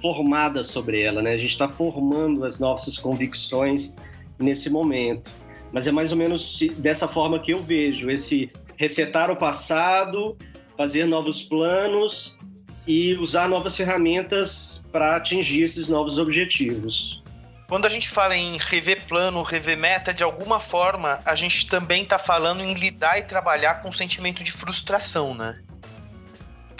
formada 0.00 0.62
sobre 0.62 1.00
ela, 1.02 1.20
né? 1.20 1.32
A 1.32 1.36
gente 1.36 1.50
está 1.50 1.68
formando 1.68 2.46
as 2.46 2.60
nossas 2.60 2.96
convicções 2.96 3.96
nesse 4.38 4.70
momento 4.70 5.28
mas 5.74 5.88
é 5.88 5.90
mais 5.90 6.12
ou 6.12 6.16
menos 6.16 6.56
dessa 6.76 7.08
forma 7.08 7.36
que 7.40 7.52
eu 7.52 7.60
vejo 7.60 8.08
esse 8.08 8.48
resetar 8.76 9.28
o 9.28 9.34
passado, 9.34 10.38
fazer 10.78 11.04
novos 11.04 11.42
planos 11.42 12.38
e 12.86 13.14
usar 13.14 13.48
novas 13.48 13.76
ferramentas 13.76 14.86
para 14.92 15.16
atingir 15.16 15.64
esses 15.64 15.88
novos 15.88 16.16
objetivos. 16.16 17.20
Quando 17.68 17.86
a 17.86 17.88
gente 17.88 18.08
fala 18.08 18.36
em 18.36 18.56
rever 18.56 19.04
plano, 19.08 19.42
rever 19.42 19.76
meta, 19.76 20.14
de 20.14 20.22
alguma 20.22 20.60
forma, 20.60 21.18
a 21.24 21.34
gente 21.34 21.66
também 21.66 22.04
está 22.04 22.20
falando 22.20 22.60
em 22.60 22.74
lidar 22.74 23.18
e 23.18 23.24
trabalhar 23.24 23.82
com 23.82 23.88
o 23.88 23.92
sentimento 23.92 24.44
de 24.44 24.52
frustração, 24.52 25.34
né? 25.34 25.60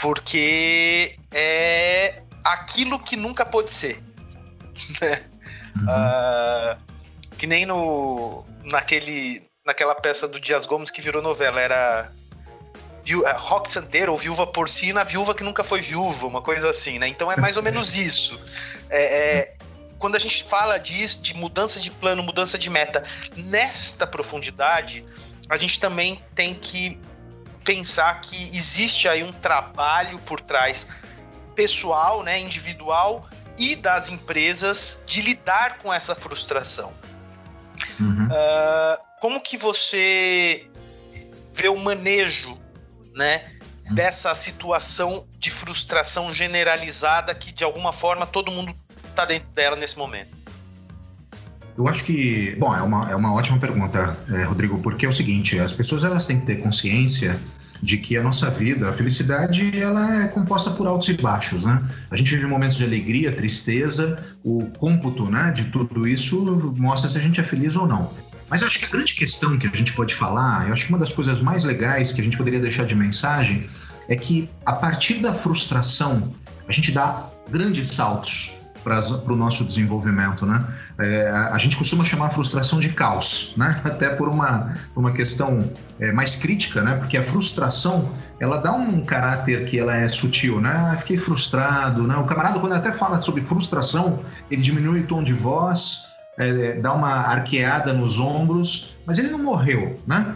Porque 0.01 1.17
é 1.33 2.23
aquilo 2.45 3.01
que 3.01 3.17
nunca 3.17 3.45
pode 3.45 3.73
ser. 3.73 4.01
Né? 5.01 5.25
Uhum. 5.77 5.85
Uh, 5.85 6.79
que 7.37 7.47
nem 7.47 7.65
no, 7.65 8.45
naquele, 8.65 9.43
naquela 9.65 9.95
peça 9.95 10.27
do 10.27 10.41
Dias 10.41 10.67
Gomes 10.67 10.91
que 10.91 11.03
virou 11.03 11.23
novela, 11.23 11.61
era 11.61 12.13
viu, 13.05 13.27
é, 13.27 13.33
Rock 13.33 13.71
Santeiro 13.71 14.13
ou 14.13 14.19
Viúva 14.19 14.47
Porcina, 14.47 15.05
viúva 15.05 15.35
que 15.35 15.45
nunca 15.45 15.63
foi 15.63 15.81
viúva, 15.81 16.27
uma 16.27 16.41
coisa 16.41 16.71
assim, 16.71 16.99
né? 16.99 17.07
Então 17.07 17.31
é 17.31 17.37
mais 17.37 17.57
ou 17.57 17.63
menos 17.63 17.95
isso. 17.97 18.41
É, 18.89 19.39
é, 19.39 19.57
quando 19.99 20.17
a 20.17 20.19
gente 20.19 20.45
fala 20.45 20.79
disso, 20.79 21.21
de 21.21 21.35
mudança 21.35 21.79
de 21.79 21.91
plano, 21.91 22.23
mudança 22.23 22.59
de 22.59 22.69
meta, 22.71 23.05
nesta 23.37 24.07
profundidade, 24.07 25.05
a 25.49 25.57
gente 25.57 25.79
também 25.79 26.21
tem 26.35 26.55
que 26.55 26.99
pensar 27.65 28.21
que 28.21 28.51
existe 28.55 29.09
aí 29.09 29.23
um 29.23 29.33
trabalho 29.33 30.19
por 30.21 30.41
trás 30.41 30.87
pessoal, 31.55 32.23
né, 32.23 32.39
individual 32.39 33.29
e 33.57 33.77
das 33.77 34.09
empresas 34.09 35.01
de 35.07 35.23
lidar 35.23 35.79
com 35.79 35.93
essa 35.93 36.15
frustração. 36.15 36.93
Uhum. 38.01 38.27
Uh, 38.27 38.99
como 39.21 39.41
que 39.41 39.57
você 39.57 40.67
vê 41.55 41.69
o 41.69 41.77
manejo 41.77 42.59
né? 43.15 43.43
Dessa 43.91 44.35
situação 44.35 45.27
de 45.39 45.51
frustração 45.51 46.33
generalizada 46.33 47.35
que 47.35 47.53
de 47.53 47.63
alguma 47.63 47.93
forma 47.93 48.27
todo 48.27 48.51
mundo 48.51 48.73
está 49.11 49.27
dentro 49.27 49.49
dela 49.51 49.77
nesse 49.77 49.97
momento. 49.99 50.35
Eu 51.77 51.87
acho 51.89 52.03
que, 52.05 52.57
bom, 52.57 52.75
é 52.75 52.81
uma, 52.81 53.11
é 53.11 53.17
uma 53.17 53.35
ótima 53.35 53.59
pergunta, 53.59 54.17
é, 54.33 54.45
Rodrigo, 54.45 54.81
porque 54.81 55.05
é 55.05 55.09
o 55.09 55.13
seguinte, 55.13 55.59
as 55.59 55.73
pessoas 55.73 56.03
elas 56.03 56.27
têm 56.27 56.41
que 56.41 56.47
ter 56.47 56.57
consciência 56.57 57.39
de 57.85 57.99
que 57.99 58.17
a 58.17 58.23
nossa 58.23 58.49
vida, 58.51 58.89
a 58.89 58.93
felicidade, 58.95 59.79
ela 59.79 60.25
é 60.25 60.29
composta 60.29 60.71
por 60.71 60.87
altos 60.87 61.07
e 61.11 61.15
baixos, 61.15 61.67
né? 61.67 61.83
A 62.11 62.17
gente 62.17 62.35
vive 62.35 62.47
momentos 62.47 62.79
de 62.79 62.85
alegria, 62.85 63.31
tristeza, 63.31 64.17
o 64.43 64.65
cômputo, 64.79 65.29
né, 65.31 65.51
de 65.51 65.65
tudo 65.65 66.09
isso 66.09 66.43
mostra 66.79 67.11
se 67.11 67.19
a 67.19 67.21
gente 67.21 67.39
é 67.39 67.45
feliz 67.45 67.77
ou 67.77 67.87
não. 67.87 68.11
Mas 68.49 68.63
eu 68.63 68.69
acho 68.69 68.79
que 68.79 68.87
a 68.87 68.89
grande 68.89 69.15
questão 69.15 69.59
que 69.59 69.67
a 69.67 69.71
gente 69.77 69.93
pode 69.93 70.15
falar, 70.15 70.67
eu 70.67 70.73
acho 70.73 70.87
que 70.87 70.93
uma 70.93 70.99
das 70.99 71.13
coisas 71.13 71.43
mais 71.43 71.63
legais 71.63 72.11
que 72.11 72.23
a 72.23 72.25
gente 72.25 72.39
poderia 72.39 72.61
deixar 72.61 72.87
de 72.87 72.95
mensagem 72.95 73.69
é 74.09 74.17
que 74.17 74.49
a 74.65 74.73
partir 74.73 75.21
da 75.21 75.35
frustração 75.35 76.35
a 76.67 76.73
gente 76.73 76.91
dá 76.91 77.29
grandes 77.51 77.89
saltos 77.89 78.57
para 78.85 79.33
o 79.33 79.35
nosso 79.35 79.65
desenvolvimento, 79.65 80.45
né? 80.45 80.65
É, 80.99 81.29
a, 81.31 81.57
gente 81.57 81.77
costuma 81.77 82.05
chamar 82.05 82.27
a 82.27 82.31
frustração 82.31 82.79
de 82.79 82.91
caos, 82.91 83.55
né? 83.57 83.81
Até 83.83 84.11
por 84.11 84.29
uma, 84.29 84.77
uma 84.95 85.13
questão 85.13 85.59
é, 85.99 86.13
mais 86.13 86.37
crítica, 86.37 86.83
né? 86.83 86.97
Porque 86.97 87.17
a 87.17 87.25
frustração, 87.25 88.11
ela 88.39 88.59
dá 88.59 88.73
um 88.73 89.03
caráter 89.05 89.65
que 89.65 89.79
ela 89.79 89.97
é 89.97 90.07
sutil, 90.07 90.61
né? 90.61 90.91
Ah, 90.93 90.97
fiquei 90.99 91.17
frustrado, 91.17 92.07
né? 92.07 92.15
O 92.17 92.25
camarada, 92.25 92.61
quando 92.61 92.75
até 92.75 92.93
fala 92.93 93.21
sobre 93.21 93.43
frustração, 93.43 94.21
ele 94.51 94.61
diminui 94.61 95.01
o 95.01 95.07
tom 95.07 95.23
de 95.23 95.33
voz, 95.33 96.14
é, 96.39 96.75
dá 96.81 96.93
uma 96.93 97.11
arqueada 97.11 97.93
nos 97.93 98.19
ombros, 98.19 98.97
mas 99.07 99.19
ele 99.19 99.29
não 99.31 99.39
morreu, 99.39 99.99
né? 100.07 100.35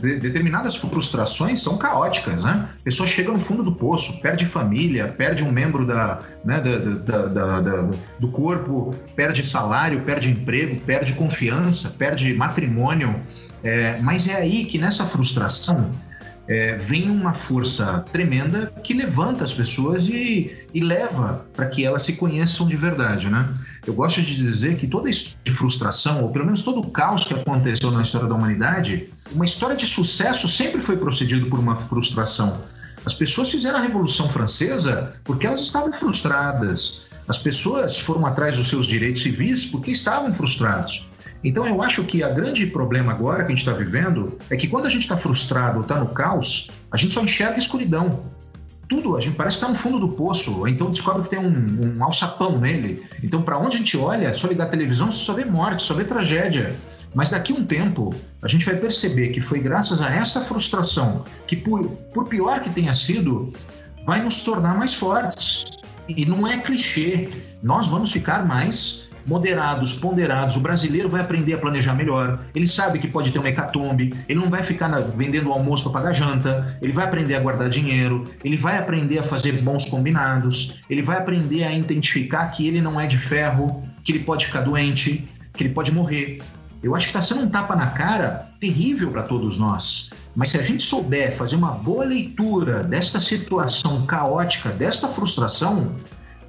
determinadas 0.00 0.76
frustrações 0.76 1.60
são 1.60 1.76
caóticas, 1.76 2.44
né? 2.44 2.68
A 2.80 2.84
pessoa 2.84 3.08
chega 3.08 3.32
no 3.32 3.40
fundo 3.40 3.62
do 3.62 3.72
poço, 3.72 4.20
perde 4.20 4.46
família, 4.46 5.08
perde 5.08 5.42
um 5.42 5.50
membro 5.50 5.84
da, 5.84 6.20
né, 6.44 6.60
da, 6.60 7.26
da, 7.26 7.60
da, 7.60 7.90
do 8.18 8.28
corpo, 8.28 8.94
perde 9.16 9.42
salário, 9.42 10.02
perde 10.02 10.30
emprego, 10.30 10.76
perde 10.80 11.14
confiança, 11.14 11.90
perde 11.90 12.34
matrimônio. 12.34 13.20
É, 13.62 13.98
mas 14.00 14.28
é 14.28 14.36
aí 14.36 14.64
que 14.66 14.78
nessa 14.78 15.06
frustração 15.06 15.90
é, 16.46 16.76
vem 16.76 17.10
uma 17.10 17.32
força 17.32 18.04
tremenda 18.12 18.70
que 18.82 18.92
levanta 18.92 19.42
as 19.42 19.52
pessoas 19.52 20.08
e, 20.08 20.66
e 20.72 20.80
leva 20.80 21.46
para 21.54 21.66
que 21.66 21.84
elas 21.84 22.02
se 22.02 22.12
conheçam 22.12 22.68
de 22.68 22.76
verdade, 22.76 23.30
né? 23.30 23.48
Eu 23.86 23.92
gosto 23.92 24.22
de 24.22 24.34
dizer 24.34 24.76
que 24.76 24.86
toda 24.86 25.10
de 25.10 25.52
frustração, 25.52 26.22
ou 26.22 26.30
pelo 26.30 26.44
menos 26.46 26.62
todo 26.62 26.80
o 26.80 26.90
caos 26.90 27.24
que 27.24 27.34
aconteceu 27.34 27.90
na 27.90 28.00
história 28.02 28.26
da 28.26 28.34
humanidade, 28.34 29.10
uma 29.30 29.44
história 29.44 29.76
de 29.76 29.86
sucesso 29.86 30.48
sempre 30.48 30.80
foi 30.80 30.96
procedido 30.96 31.46
por 31.50 31.58
uma 31.58 31.76
frustração. 31.76 32.60
As 33.04 33.12
pessoas 33.12 33.50
fizeram 33.50 33.78
a 33.78 33.82
Revolução 33.82 34.28
Francesa 34.30 35.14
porque 35.22 35.46
elas 35.46 35.60
estavam 35.60 35.92
frustradas. 35.92 37.02
As 37.28 37.36
pessoas 37.36 37.98
foram 37.98 38.24
atrás 38.24 38.56
dos 38.56 38.68
seus 38.68 38.86
direitos 38.86 39.22
civis 39.22 39.66
porque 39.66 39.90
estavam 39.90 40.32
frustrados. 40.32 41.08
Então 41.42 41.66
eu 41.66 41.82
acho 41.82 42.02
que 42.04 42.24
o 42.24 42.34
grande 42.34 42.66
problema 42.66 43.12
agora 43.12 43.44
que 43.44 43.52
a 43.52 43.54
gente 43.54 43.66
está 43.66 43.72
vivendo 43.72 44.38
é 44.48 44.56
que 44.56 44.66
quando 44.66 44.86
a 44.86 44.90
gente 44.90 45.02
está 45.02 45.18
frustrado 45.18 45.76
ou 45.76 45.82
está 45.82 46.00
no 46.00 46.08
caos, 46.08 46.70
a 46.90 46.96
gente 46.96 47.12
só 47.12 47.20
enxerga 47.22 47.58
escuridão. 47.58 48.24
Tudo, 48.88 49.16
a 49.16 49.20
gente 49.20 49.36
parece 49.36 49.58
que 49.58 49.64
está 49.64 49.68
no 49.68 49.78
fundo 49.78 49.98
do 49.98 50.14
poço, 50.14 50.66
então 50.68 50.90
descobre 50.90 51.22
que 51.22 51.30
tem 51.30 51.38
um, 51.38 51.96
um 51.96 52.04
alçapão 52.04 52.58
nele. 52.58 53.04
Então, 53.22 53.42
para 53.42 53.58
onde 53.58 53.76
a 53.76 53.78
gente 53.78 53.96
olha, 53.96 54.26
é 54.26 54.32
só 54.32 54.46
ligar 54.46 54.64
a 54.64 54.70
televisão, 54.70 55.10
você 55.10 55.20
só 55.20 55.32
vê 55.32 55.44
morte, 55.44 55.82
só 55.82 55.94
vê 55.94 56.04
tragédia. 56.04 56.76
Mas 57.14 57.30
daqui 57.30 57.52
a 57.52 57.56
um 57.56 57.64
tempo, 57.64 58.12
a 58.42 58.48
gente 58.48 58.66
vai 58.66 58.76
perceber 58.76 59.28
que 59.28 59.40
foi 59.40 59.60
graças 59.60 60.00
a 60.00 60.10
essa 60.10 60.40
frustração, 60.40 61.24
que 61.46 61.54
por, 61.54 61.86
por 62.12 62.28
pior 62.28 62.60
que 62.60 62.70
tenha 62.70 62.92
sido, 62.92 63.52
vai 64.04 64.20
nos 64.20 64.42
tornar 64.42 64.76
mais 64.76 64.94
fortes. 64.94 65.64
E 66.08 66.26
não 66.26 66.46
é 66.46 66.58
clichê, 66.58 67.30
nós 67.62 67.88
vamos 67.88 68.12
ficar 68.12 68.44
mais 68.44 69.03
moderados, 69.26 69.92
ponderados. 69.92 70.56
O 70.56 70.60
brasileiro 70.60 71.08
vai 71.08 71.20
aprender 71.20 71.54
a 71.54 71.58
planejar 71.58 71.94
melhor. 71.94 72.40
Ele 72.54 72.66
sabe 72.66 72.98
que 72.98 73.08
pode 73.08 73.30
ter 73.30 73.38
uma 73.38 73.48
hecatombe. 73.48 74.14
Ele 74.28 74.38
não 74.38 74.50
vai 74.50 74.62
ficar 74.62 74.88
na, 74.88 75.00
vendendo 75.00 75.52
almoço 75.52 75.84
para 75.84 76.00
pagar 76.00 76.12
janta. 76.12 76.76
Ele 76.80 76.92
vai 76.92 77.04
aprender 77.04 77.34
a 77.34 77.40
guardar 77.40 77.68
dinheiro. 77.68 78.30
Ele 78.44 78.56
vai 78.56 78.78
aprender 78.78 79.18
a 79.18 79.22
fazer 79.22 79.52
bons 79.62 79.84
combinados. 79.84 80.82
Ele 80.88 81.02
vai 81.02 81.18
aprender 81.18 81.64
a 81.64 81.72
identificar 81.72 82.46
que 82.48 82.66
ele 82.66 82.80
não 82.80 83.00
é 83.00 83.06
de 83.06 83.18
ferro, 83.18 83.82
que 84.02 84.12
ele 84.12 84.20
pode 84.20 84.46
ficar 84.46 84.60
doente, 84.60 85.26
que 85.52 85.64
ele 85.64 85.74
pode 85.74 85.92
morrer. 85.92 86.40
Eu 86.82 86.94
acho 86.94 87.06
que 87.06 87.16
está 87.16 87.22
sendo 87.22 87.46
um 87.46 87.48
tapa 87.48 87.74
na 87.74 87.86
cara 87.88 88.50
terrível 88.60 89.10
para 89.10 89.22
todos 89.22 89.56
nós. 89.58 90.10
Mas 90.36 90.48
se 90.48 90.58
a 90.58 90.62
gente 90.62 90.82
souber 90.82 91.34
fazer 91.34 91.56
uma 91.56 91.70
boa 91.70 92.04
leitura 92.04 92.82
desta 92.82 93.20
situação 93.20 94.04
caótica, 94.04 94.70
desta 94.70 95.08
frustração, 95.08 95.92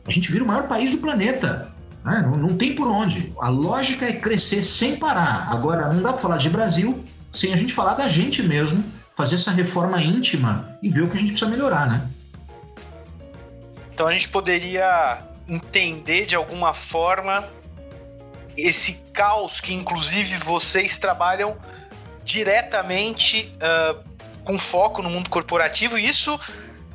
a 0.05 0.11
gente 0.11 0.31
vira 0.31 0.43
o 0.43 0.47
maior 0.47 0.67
país 0.67 0.91
do 0.91 0.97
planeta. 0.97 1.71
Né? 2.05 2.21
Não, 2.21 2.37
não 2.37 2.55
tem 2.55 2.75
por 2.75 2.87
onde. 2.87 3.33
A 3.39 3.49
lógica 3.49 4.05
é 4.05 4.13
crescer 4.13 4.61
sem 4.61 4.95
parar. 4.95 5.47
Agora, 5.51 5.91
não 5.91 6.03
dá 6.03 6.13
para 6.13 6.21
falar 6.21 6.37
de 6.37 6.49
Brasil 6.49 7.03
sem 7.31 7.51
a 7.51 7.57
gente 7.57 7.73
falar 7.73 7.95
da 7.95 8.07
gente 8.07 8.41
mesmo, 8.41 8.81
fazer 9.15 9.35
essa 9.35 9.51
reforma 9.51 10.01
íntima 10.01 10.77
e 10.81 10.89
ver 10.89 11.01
o 11.01 11.09
que 11.09 11.17
a 11.17 11.19
gente 11.19 11.31
precisa 11.31 11.49
melhorar, 11.49 11.87
né? 11.87 12.09
Então 13.93 14.07
a 14.07 14.11
gente 14.11 14.29
poderia 14.29 15.21
entender 15.47 16.25
de 16.25 16.35
alguma 16.35 16.73
forma 16.73 17.43
esse 18.57 18.93
caos 19.11 19.59
que 19.59 19.73
inclusive 19.73 20.37
vocês 20.37 20.97
trabalham 20.97 21.57
diretamente 22.23 23.53
uh, 23.55 24.01
com 24.45 24.57
foco 24.57 25.01
no 25.01 25.09
mundo 25.09 25.29
corporativo. 25.29 25.97
E 25.97 26.07
isso 26.07 26.39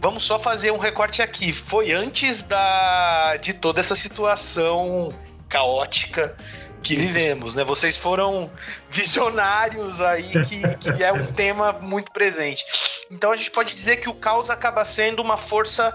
vamos 0.00 0.24
só 0.24 0.38
fazer 0.38 0.70
um 0.72 0.78
recorte 0.78 1.22
aqui. 1.22 1.52
Foi 1.52 1.92
antes 1.92 2.42
da, 2.42 3.36
de 3.36 3.52
toda 3.52 3.80
essa 3.80 3.94
situação 3.94 5.12
caótica 5.48 6.34
que 6.82 6.96
vivemos, 6.96 7.54
né? 7.54 7.62
Vocês 7.62 7.96
foram 7.96 8.50
visionários 8.90 10.00
aí, 10.00 10.30
que, 10.46 10.62
que 10.76 11.04
é 11.04 11.12
um 11.12 11.26
tema 11.32 11.72
muito 11.72 12.10
presente. 12.10 12.64
Então 13.10 13.30
a 13.30 13.36
gente 13.36 13.50
pode 13.50 13.74
dizer 13.74 13.96
que 13.96 14.08
o 14.08 14.14
caos 14.14 14.48
acaba 14.48 14.84
sendo 14.84 15.20
uma 15.20 15.36
força 15.36 15.94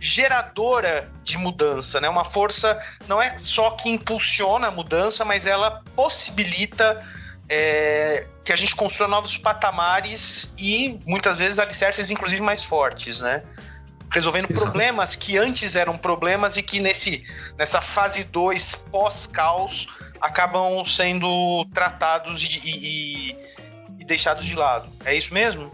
geradora 0.00 1.10
de 1.24 1.36
mudança, 1.36 2.00
né? 2.00 2.08
Uma 2.08 2.24
força 2.24 2.80
não 3.08 3.20
é 3.20 3.36
só 3.36 3.72
que 3.72 3.90
impulsiona 3.90 4.68
a 4.68 4.70
mudança, 4.70 5.24
mas 5.24 5.46
ela 5.46 5.82
possibilita 5.96 7.04
é, 7.48 8.24
que 8.48 8.52
a 8.54 8.56
gente 8.56 8.74
construa 8.74 9.06
novos 9.06 9.36
patamares 9.36 10.50
e 10.58 10.98
muitas 11.06 11.36
vezes 11.36 11.58
alicerces, 11.58 12.10
inclusive, 12.10 12.40
mais 12.40 12.64
fortes, 12.64 13.20
né? 13.20 13.42
Resolvendo 14.10 14.50
Exato. 14.50 14.62
problemas 14.62 15.14
que 15.14 15.36
antes 15.36 15.76
eram 15.76 15.98
problemas 15.98 16.56
e 16.56 16.62
que 16.62 16.80
nesse, 16.80 17.22
nessa 17.58 17.82
fase 17.82 18.24
2 18.24 18.74
pós-caos 18.90 19.86
acabam 20.18 20.82
sendo 20.86 21.66
tratados 21.74 22.42
e, 22.42 22.58
e, 22.64 23.36
e 24.00 24.04
deixados 24.06 24.46
de 24.46 24.54
lado. 24.54 24.88
É 25.04 25.14
isso 25.14 25.34
mesmo? 25.34 25.70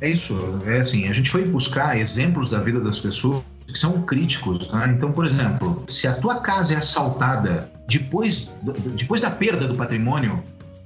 É 0.00 0.08
isso. 0.08 0.62
É 0.64 0.78
assim, 0.78 1.08
a 1.08 1.12
gente 1.12 1.28
foi 1.28 1.44
buscar 1.44 1.98
exemplos 1.98 2.50
da 2.50 2.60
vida 2.60 2.78
das 2.78 3.00
pessoas 3.00 3.42
que 3.66 3.76
são 3.76 4.00
críticos. 4.02 4.68
Tá? 4.68 4.86
Então, 4.86 5.10
por 5.10 5.26
exemplo, 5.26 5.84
se 5.88 6.06
a 6.06 6.14
tua 6.14 6.36
casa 6.36 6.74
é 6.74 6.76
assaltada 6.76 7.68
depois, 7.88 8.52
depois 8.96 9.20
da 9.20 9.28
perda 9.28 9.66
do 9.66 9.74
patrimônio, 9.74 10.40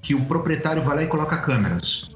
que 0.07 0.14
o 0.14 0.21
proprietário 0.21 0.85
vai 0.85 0.99
lá 0.99 1.03
e 1.03 1.09
coloca 1.09 1.37
câmeras. 1.37 2.12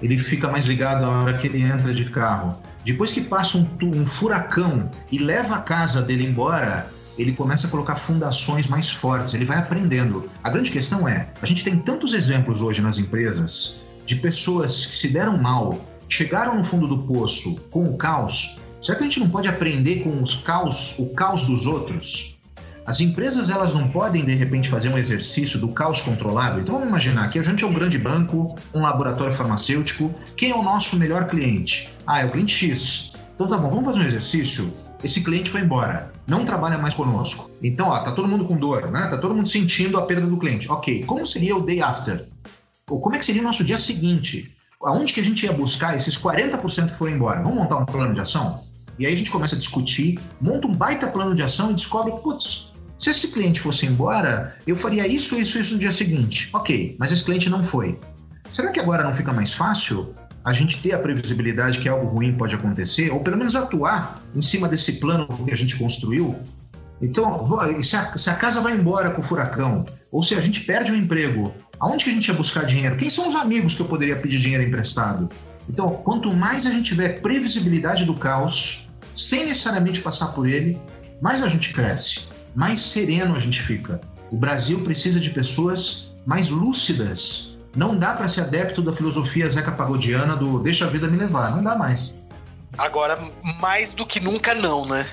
Ele 0.00 0.16
fica 0.16 0.48
mais 0.48 0.64
ligado 0.64 1.02
na 1.02 1.10
hora 1.10 1.36
que 1.36 1.46
ele 1.46 1.60
entra 1.60 1.92
de 1.92 2.06
carro. 2.06 2.58
Depois 2.86 3.12
que 3.12 3.20
passa 3.20 3.58
um, 3.58 3.68
um 3.82 4.06
furacão 4.06 4.90
e 5.12 5.18
leva 5.18 5.56
a 5.56 5.58
casa 5.60 6.00
dele 6.00 6.24
embora, 6.24 6.90
ele 7.18 7.32
começa 7.32 7.66
a 7.66 7.70
colocar 7.70 7.96
fundações 7.96 8.66
mais 8.66 8.90
fortes, 8.90 9.34
ele 9.34 9.44
vai 9.44 9.58
aprendendo. 9.58 10.30
A 10.42 10.48
grande 10.48 10.70
questão 10.70 11.06
é, 11.06 11.28
a 11.42 11.44
gente 11.44 11.62
tem 11.62 11.76
tantos 11.78 12.14
exemplos 12.14 12.62
hoje 12.62 12.80
nas 12.80 12.96
empresas 12.96 13.82
de 14.06 14.16
pessoas 14.16 14.86
que 14.86 14.96
se 14.96 15.08
deram 15.08 15.36
mal, 15.36 15.78
chegaram 16.08 16.56
no 16.56 16.64
fundo 16.64 16.86
do 16.86 17.02
poço 17.02 17.56
com 17.70 17.84
o 17.84 17.98
caos. 17.98 18.58
Será 18.80 18.96
que 18.96 19.04
a 19.04 19.06
gente 19.06 19.20
não 19.20 19.28
pode 19.28 19.48
aprender 19.48 20.02
com 20.02 20.22
os 20.22 20.34
caos, 20.34 20.94
o 20.98 21.10
caos 21.10 21.44
dos 21.44 21.66
outros? 21.66 22.35
As 22.86 23.00
empresas 23.00 23.50
elas 23.50 23.74
não 23.74 23.88
podem 23.88 24.24
de 24.24 24.36
repente 24.36 24.68
fazer 24.68 24.90
um 24.90 24.96
exercício 24.96 25.58
do 25.58 25.66
caos 25.68 26.00
controlado. 26.00 26.60
Então 26.60 26.74
vamos 26.74 26.88
imaginar 26.88 27.28
que 27.28 27.38
a 27.38 27.42
gente 27.42 27.64
é 27.64 27.66
um 27.66 27.72
grande 27.74 27.98
banco, 27.98 28.56
um 28.72 28.80
laboratório 28.80 29.34
farmacêutico. 29.34 30.14
Quem 30.36 30.52
é 30.52 30.54
o 30.54 30.62
nosso 30.62 30.96
melhor 30.96 31.26
cliente? 31.26 31.92
Ah, 32.06 32.20
é 32.20 32.24
o 32.24 32.30
cliente 32.30 32.54
X. 32.54 33.12
Então 33.34 33.48
tá 33.48 33.58
bom, 33.58 33.70
vamos 33.70 33.86
fazer 33.86 33.98
um 33.98 34.06
exercício. 34.06 34.72
Esse 35.02 35.24
cliente 35.24 35.50
foi 35.50 35.62
embora, 35.62 36.12
não 36.28 36.44
trabalha 36.44 36.78
mais 36.78 36.94
conosco. 36.94 37.50
Então, 37.60 37.88
ó, 37.88 37.98
tá 37.98 38.12
todo 38.12 38.28
mundo 38.28 38.44
com 38.44 38.56
dor, 38.56 38.88
né? 38.90 39.08
Tá 39.08 39.18
todo 39.18 39.34
mundo 39.34 39.48
sentindo 39.48 39.98
a 39.98 40.02
perda 40.02 40.26
do 40.26 40.36
cliente. 40.36 40.70
Ok, 40.70 41.02
como 41.04 41.26
seria 41.26 41.56
o 41.56 41.66
day 41.66 41.82
after? 41.82 42.28
Ou 42.88 43.00
como 43.00 43.16
é 43.16 43.18
que 43.18 43.24
seria 43.24 43.42
o 43.42 43.44
nosso 43.44 43.64
dia 43.64 43.76
seguinte? 43.76 44.54
Aonde 44.80 45.12
que 45.12 45.18
a 45.18 45.24
gente 45.24 45.44
ia 45.44 45.52
buscar 45.52 45.96
esses 45.96 46.16
40% 46.16 46.90
que 46.90 46.96
foram 46.96 47.12
embora? 47.12 47.42
Vamos 47.42 47.58
montar 47.58 47.78
um 47.78 47.84
plano 47.84 48.14
de 48.14 48.20
ação? 48.20 48.64
E 48.96 49.06
aí 49.06 49.12
a 49.12 49.16
gente 49.16 49.30
começa 49.30 49.56
a 49.56 49.58
discutir, 49.58 50.18
monta 50.40 50.68
um 50.68 50.72
baita 50.72 51.08
plano 51.08 51.34
de 51.34 51.42
ação 51.42 51.70
e 51.72 51.74
descobre, 51.74 52.12
putz, 52.22 52.72
se 52.98 53.10
esse 53.10 53.28
cliente 53.28 53.60
fosse 53.60 53.86
embora, 53.86 54.56
eu 54.66 54.76
faria 54.76 55.06
isso, 55.06 55.38
isso, 55.38 55.58
isso 55.58 55.74
no 55.74 55.78
dia 55.78 55.92
seguinte. 55.92 56.48
Ok, 56.52 56.96
mas 56.98 57.12
esse 57.12 57.24
cliente 57.24 57.50
não 57.50 57.64
foi. 57.64 57.98
Será 58.48 58.70
que 58.70 58.80
agora 58.80 59.02
não 59.02 59.14
fica 59.14 59.32
mais 59.32 59.52
fácil 59.52 60.14
a 60.46 60.52
gente 60.52 60.80
ter 60.80 60.92
a 60.92 60.98
previsibilidade 61.00 61.80
que 61.80 61.88
algo 61.88 62.06
ruim 62.06 62.32
pode 62.36 62.54
acontecer, 62.54 63.10
ou 63.10 63.18
pelo 63.18 63.36
menos 63.36 63.56
atuar 63.56 64.22
em 64.32 64.40
cima 64.40 64.68
desse 64.68 64.92
plano 64.92 65.26
que 65.44 65.52
a 65.52 65.56
gente 65.56 65.76
construiu. 65.76 66.36
Então, 67.02 67.44
se 67.82 67.96
a, 67.96 68.16
se 68.16 68.30
a 68.30 68.34
casa 68.34 68.60
vai 68.60 68.74
embora 68.74 69.10
com 69.10 69.20
o 69.20 69.24
furacão, 69.24 69.84
ou 70.10 70.22
se 70.22 70.36
a 70.36 70.40
gente 70.40 70.60
perde 70.60 70.92
o 70.92 70.94
um 70.94 70.98
emprego, 70.98 71.52
aonde 71.80 72.04
que 72.04 72.10
a 72.10 72.12
gente 72.12 72.28
ia 72.28 72.34
buscar 72.34 72.64
dinheiro? 72.64 72.96
Quem 72.96 73.10
são 73.10 73.26
os 73.26 73.34
amigos 73.34 73.74
que 73.74 73.82
eu 73.82 73.86
poderia 73.86 74.14
pedir 74.14 74.38
dinheiro 74.38 74.62
emprestado? 74.62 75.28
Então, 75.68 75.90
quanto 76.04 76.32
mais 76.32 76.64
a 76.64 76.70
gente 76.70 76.90
tiver 76.90 77.20
previsibilidade 77.20 78.04
do 78.04 78.14
caos, 78.14 78.88
sem 79.16 79.46
necessariamente 79.46 80.00
passar 80.00 80.28
por 80.28 80.46
ele, 80.46 80.80
mais 81.20 81.42
a 81.42 81.48
gente 81.48 81.72
cresce, 81.72 82.28
mais 82.56 82.80
sereno 82.80 83.36
a 83.36 83.38
gente 83.38 83.62
fica. 83.62 84.00
O 84.32 84.36
Brasil 84.36 84.82
precisa 84.82 85.20
de 85.20 85.30
pessoas 85.30 86.12
mais 86.26 86.48
lúcidas 86.48 87.56
não 87.76 87.94
dá 87.94 88.14
para 88.14 88.26
ser 88.26 88.40
adepto 88.40 88.80
da 88.80 88.90
filosofia 88.90 89.46
Zeca 89.50 89.70
Pagodiana 89.70 90.34
do 90.34 90.58
deixa 90.58 90.86
a 90.86 90.88
vida 90.88 91.06
me 91.06 91.18
levar. 91.18 91.50
Não 91.50 91.62
dá 91.62 91.76
mais. 91.76 92.14
Agora, 92.78 93.18
mais 93.60 93.92
do 93.92 94.06
que 94.06 94.18
nunca, 94.18 94.54
não, 94.54 94.86
né? 94.86 95.06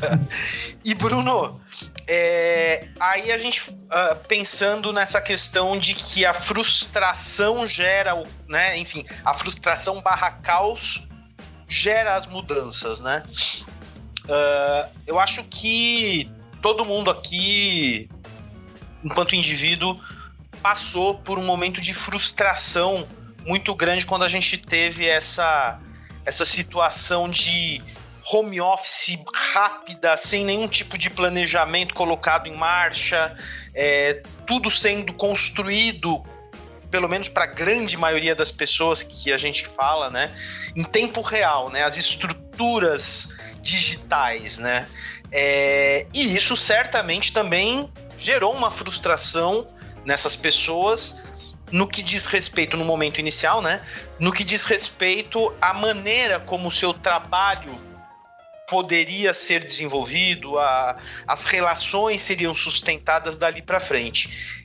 e 0.82 0.94
Bruno, 0.94 1.60
é, 2.06 2.88
aí 2.98 3.30
a 3.30 3.36
gente 3.36 3.70
uh, 3.70 4.16
pensando 4.26 4.92
nessa 4.92 5.20
questão 5.20 5.78
de 5.78 5.94
que 5.94 6.24
a 6.24 6.32
frustração 6.32 7.66
gera, 7.66 8.14
né? 8.48 8.78
Enfim, 8.78 9.04
a 9.22 9.34
frustração 9.34 10.00
barra 10.00 10.30
caos 10.42 11.06
gera 11.68 12.16
as 12.16 12.26
mudanças, 12.26 13.00
né? 13.00 13.22
Uh, 14.24 14.90
eu 15.06 15.20
acho 15.20 15.44
que 15.44 16.30
todo 16.64 16.82
mundo 16.82 17.10
aqui, 17.10 18.08
enquanto 19.04 19.34
indivíduo, 19.34 20.00
passou 20.62 21.18
por 21.18 21.38
um 21.38 21.44
momento 21.44 21.78
de 21.78 21.92
frustração 21.92 23.06
muito 23.44 23.74
grande 23.74 24.06
quando 24.06 24.24
a 24.24 24.30
gente 24.30 24.56
teve 24.56 25.06
essa, 25.06 25.78
essa 26.24 26.46
situação 26.46 27.28
de 27.28 27.82
home 28.32 28.62
office 28.62 29.18
rápida, 29.52 30.16
sem 30.16 30.42
nenhum 30.42 30.66
tipo 30.66 30.96
de 30.96 31.10
planejamento 31.10 31.92
colocado 31.92 32.46
em 32.46 32.56
marcha, 32.56 33.36
é, 33.74 34.22
tudo 34.46 34.70
sendo 34.70 35.12
construído, 35.12 36.22
pelo 36.90 37.10
menos 37.10 37.28
para 37.28 37.44
a 37.44 37.48
grande 37.48 37.94
maioria 37.98 38.34
das 38.34 38.50
pessoas 38.50 39.02
que 39.02 39.30
a 39.30 39.36
gente 39.36 39.66
fala, 39.66 40.08
né, 40.08 40.34
em 40.74 40.82
tempo 40.82 41.20
real, 41.20 41.68
né, 41.68 41.84
as 41.84 41.98
estruturas 41.98 43.28
digitais, 43.60 44.58
né, 44.58 44.88
é, 45.36 46.06
e 46.14 46.36
isso 46.36 46.56
certamente 46.56 47.32
também 47.32 47.90
gerou 48.16 48.54
uma 48.54 48.70
frustração 48.70 49.66
nessas 50.04 50.36
pessoas 50.36 51.20
no 51.72 51.88
que 51.88 52.04
diz 52.04 52.24
respeito 52.26 52.76
no 52.76 52.84
momento 52.84 53.18
inicial, 53.18 53.60
né? 53.60 53.84
No 54.20 54.32
que 54.32 54.44
diz 54.44 54.62
respeito 54.62 55.52
à 55.60 55.74
maneira 55.74 56.38
como 56.38 56.68
o 56.68 56.70
seu 56.70 56.94
trabalho 56.94 57.76
poderia 58.68 59.34
ser 59.34 59.64
desenvolvido, 59.64 60.56
a, 60.56 60.98
as 61.26 61.44
relações 61.44 62.22
seriam 62.22 62.54
sustentadas 62.54 63.36
dali 63.36 63.60
para 63.60 63.80
frente. 63.80 64.64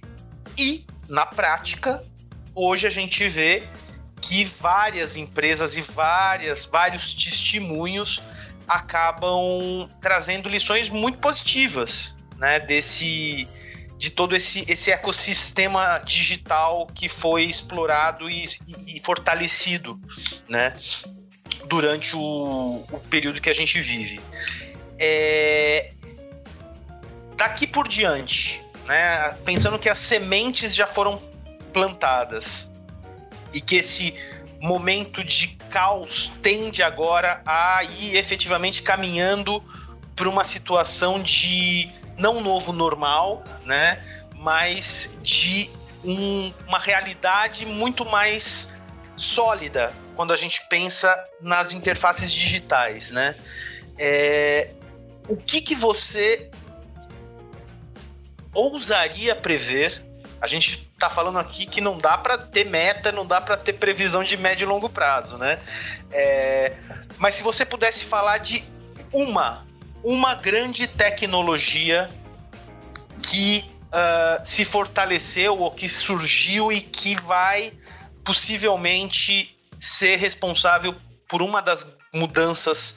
E 0.55 0.85
na 1.07 1.25
prática, 1.25 2.03
hoje 2.53 2.85
a 2.85 2.91
gente 2.91 3.27
vê 3.27 3.63
que 4.21 4.45
várias 4.45 5.17
empresas 5.17 5.75
e 5.75 5.81
várias 5.81 6.63
vários 6.63 7.11
testemunhos 7.11 8.21
acabam 8.69 9.87
trazendo 9.99 10.47
lições 10.47 10.89
muito 10.89 11.17
positivas, 11.17 12.15
né, 12.37 12.59
desse 12.59 13.47
de 13.97 14.09
todo 14.09 14.33
esse, 14.33 14.63
esse 14.71 14.91
ecossistema 14.91 16.01
digital 16.05 16.87
que 16.87 17.09
foi 17.09 17.43
explorado 17.43 18.29
e, 18.29 18.45
e 18.87 19.01
fortalecido, 19.03 19.99
né? 20.47 20.73
Durante 21.65 22.15
o, 22.15 22.85
o, 22.89 22.99
período 23.09 23.41
que 23.41 23.49
a 23.49 23.53
gente 23.53 23.81
vive. 23.81 24.21
É... 24.97 25.91
Daqui 27.35 27.67
por 27.67 27.89
diante, 27.89 28.63
né? 28.85 29.37
Pensando 29.43 29.77
que 29.77 29.89
as 29.89 29.97
sementes 29.97 30.73
já 30.73 30.87
foram 30.87 31.21
plantadas 31.73 32.69
e 33.53 33.59
que 33.59 33.75
esse 33.75 34.15
momento 34.59 35.23
de 35.23 35.47
caos 35.69 36.31
tende 36.41 36.83
agora 36.83 37.41
a 37.45 37.83
ir 37.83 38.15
efetivamente 38.15 38.83
caminhando 38.83 39.63
para 40.15 40.27
uma 40.27 40.43
situação 40.43 41.21
de 41.21 41.89
não 42.17 42.41
novo 42.41 42.73
normal, 42.73 43.43
né? 43.65 44.03
Mas 44.35 45.17
de 45.21 45.69
um, 46.03 46.51
uma 46.67 46.79
realidade 46.79 47.65
muito 47.65 48.05
mais 48.05 48.73
sólida 49.15 49.93
quando 50.15 50.33
a 50.33 50.37
gente 50.37 50.61
pensa 50.67 51.17
nas 51.39 51.73
interfaces 51.73 52.31
digitais, 52.31 53.11
né? 53.11 53.35
É, 53.97 54.71
o 55.27 55.37
que, 55.37 55.61
que 55.61 55.75
você 55.75 56.49
ousaria 58.53 59.35
prever? 59.35 60.01
A 60.41 60.47
gente 60.47 60.88
está 60.99 61.09
falando 61.09 61.39
aqui 61.39 61.65
que 61.65 61.79
não 61.79 61.97
dá 61.97 62.17
para 62.17 62.37
ter 62.37 62.65
meta, 62.65 63.11
não 63.11 63.25
dá 63.25 63.39
para 63.39 63.55
ter 63.55 63.73
previsão 63.73 64.23
de 64.23 64.35
médio 64.35 64.65
e 64.65 64.67
longo 64.67 64.89
prazo, 64.89 65.37
né? 65.37 65.59
É, 66.11 66.75
mas 67.17 67.35
se 67.35 67.43
você 67.43 67.65
pudesse 67.65 68.05
falar 68.05 68.39
de 68.39 68.63
uma 69.11 69.65
uma 70.03 70.33
grande 70.35 70.87
tecnologia 70.87 72.09
que 73.27 73.65
uh, 73.87 74.39
se 74.43 74.63
fortaleceu 74.63 75.59
ou 75.59 75.71
que 75.71 75.89
surgiu 75.89 76.71
e 76.71 76.79
que 76.79 77.19
vai 77.21 77.73
possivelmente 78.23 79.55
ser 79.79 80.17
responsável 80.17 80.95
por 81.27 81.41
uma 81.41 81.61
das 81.61 81.85
mudanças 82.13 82.95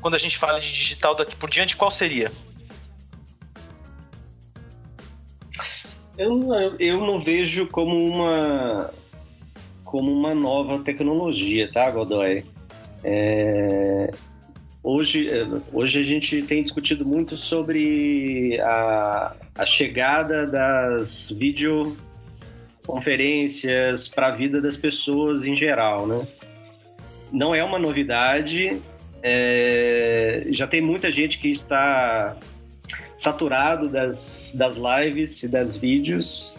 quando 0.00 0.14
a 0.14 0.18
gente 0.18 0.38
fala 0.38 0.60
de 0.60 0.70
digital 0.70 1.14
daqui 1.14 1.34
por 1.34 1.48
diante, 1.48 1.76
qual 1.76 1.90
seria? 1.90 2.30
Eu, 6.16 6.40
eu 6.78 6.98
não 6.98 7.20
vejo 7.20 7.66
como 7.66 8.06
uma 8.06 8.90
como 9.84 10.12
uma 10.12 10.34
nova 10.34 10.82
tecnologia, 10.82 11.70
tá, 11.70 11.90
Godoy? 11.90 12.44
É, 13.04 14.10
Hoje, 14.84 15.28
eh, 15.30 15.46
hoje 15.72 15.98
a 15.98 16.02
gente 16.02 16.42
tem 16.42 16.62
discutido 16.62 17.06
muito 17.06 17.38
sobre 17.38 18.60
a, 18.60 19.34
a 19.54 19.64
chegada 19.64 20.46
das 20.46 21.30
videoconferências 21.30 24.08
para 24.08 24.26
a 24.26 24.32
vida 24.32 24.60
das 24.60 24.76
pessoas 24.76 25.46
em 25.46 25.56
geral, 25.56 26.06
né? 26.06 26.28
Não 27.32 27.54
é 27.54 27.64
uma 27.64 27.78
novidade, 27.78 28.78
é, 29.22 30.42
já 30.50 30.66
tem 30.66 30.82
muita 30.82 31.10
gente 31.10 31.38
que 31.38 31.48
está 31.48 32.36
saturado 33.24 33.88
das, 33.88 34.54
das 34.54 34.74
lives 34.76 35.42
e 35.42 35.48
das 35.48 35.78
vídeos, 35.78 36.54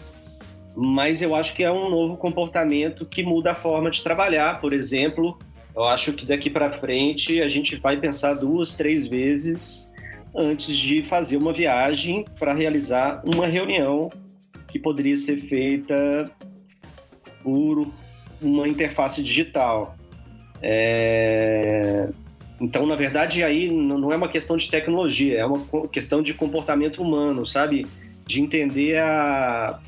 mas 0.74 1.22
eu 1.22 1.34
acho 1.34 1.54
que 1.54 1.62
é 1.62 1.70
um 1.70 1.88
novo 1.88 2.16
comportamento 2.16 3.06
que 3.06 3.22
muda 3.22 3.52
a 3.52 3.54
forma 3.54 3.88
de 3.88 4.02
trabalhar, 4.02 4.60
por 4.60 4.72
exemplo, 4.72 5.38
eu 5.76 5.84
acho 5.84 6.12
que 6.12 6.26
daqui 6.26 6.50
para 6.50 6.72
frente 6.72 7.40
a 7.40 7.48
gente 7.48 7.76
vai 7.76 7.96
pensar 7.98 8.34
duas, 8.34 8.74
três 8.74 9.06
vezes 9.06 9.92
antes 10.34 10.76
de 10.76 11.02
fazer 11.02 11.36
uma 11.36 11.52
viagem 11.52 12.24
para 12.38 12.52
realizar 12.52 13.22
uma 13.24 13.46
reunião 13.46 14.10
que 14.66 14.78
poderia 14.78 15.16
ser 15.16 15.36
feita 15.42 16.30
por 17.44 17.86
uma 18.42 18.66
interface 18.66 19.22
digital. 19.22 19.96
É... 20.60 22.08
Então, 22.60 22.86
na 22.86 22.96
verdade, 22.96 23.42
aí 23.42 23.70
não 23.70 24.12
é 24.12 24.16
uma 24.16 24.28
questão 24.28 24.56
de 24.56 24.70
tecnologia, 24.70 25.38
é 25.38 25.46
uma 25.46 25.88
questão 25.88 26.22
de 26.22 26.32
comportamento 26.32 27.02
humano, 27.02 27.44
sabe? 27.44 27.86
De 28.26 28.40
entender 28.40 28.96
a... 28.98 29.78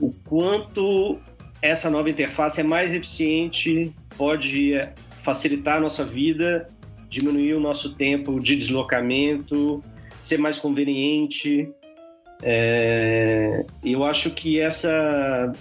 o 0.00 0.12
quanto 0.28 1.18
essa 1.60 1.90
nova 1.90 2.08
interface 2.08 2.60
é 2.60 2.64
mais 2.64 2.92
eficiente, 2.92 3.92
pode 4.16 4.74
facilitar 5.24 5.78
a 5.78 5.80
nossa 5.80 6.04
vida, 6.04 6.68
diminuir 7.08 7.54
o 7.54 7.60
nosso 7.60 7.94
tempo 7.94 8.38
de 8.38 8.54
deslocamento, 8.56 9.82
ser 10.22 10.38
mais 10.38 10.56
conveniente. 10.56 11.68
É, 12.42 13.64
eu 13.84 14.04
acho 14.04 14.30
que 14.30 14.60
essa, 14.60 15.52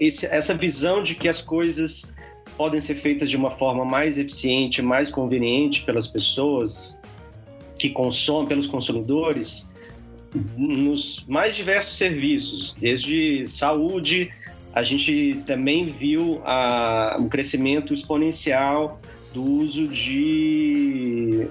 essa 0.00 0.54
visão 0.54 1.02
de 1.02 1.14
que 1.14 1.28
as 1.28 1.42
coisas 1.42 2.14
podem 2.56 2.80
ser 2.80 2.96
feitas 2.96 3.30
de 3.30 3.36
uma 3.36 3.50
forma 3.50 3.84
mais 3.84 4.18
eficiente, 4.18 4.82
mais 4.82 5.10
conveniente 5.10 5.82
pelas 5.82 6.06
pessoas 6.06 6.98
que 7.78 7.90
consomem, 7.90 8.48
pelos 8.48 8.66
consumidores, 8.66 9.70
nos 10.56 11.24
mais 11.28 11.54
diversos 11.54 11.96
serviços, 11.96 12.74
desde 12.78 13.46
saúde 13.46 14.30
a 14.76 14.82
gente 14.82 15.42
também 15.46 15.86
viu 15.86 16.42
a, 16.44 17.16
um 17.18 17.30
crescimento 17.30 17.94
exponencial 17.94 19.00
do 19.32 19.42
uso 19.42 19.88
de 19.88 21.48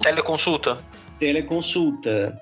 teleconsulta. 0.00 0.78
Teleconsulta. 1.20 2.36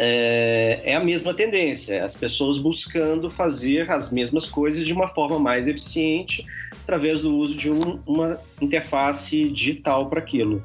É, 0.00 0.80
é, 0.84 0.94
a 0.94 1.00
mesma 1.00 1.34
tendência, 1.34 2.04
as 2.04 2.14
pessoas 2.14 2.56
buscando 2.56 3.28
fazer 3.28 3.90
as 3.90 4.12
mesmas 4.12 4.46
coisas 4.46 4.86
de 4.86 4.92
uma 4.92 5.08
forma 5.08 5.40
mais 5.40 5.66
eficiente 5.66 6.44
através 6.84 7.20
do 7.20 7.36
uso 7.36 7.56
de 7.56 7.68
um, 7.68 8.00
uma 8.06 8.40
interface 8.60 9.48
digital 9.48 10.08
para 10.08 10.20
aquilo. 10.20 10.64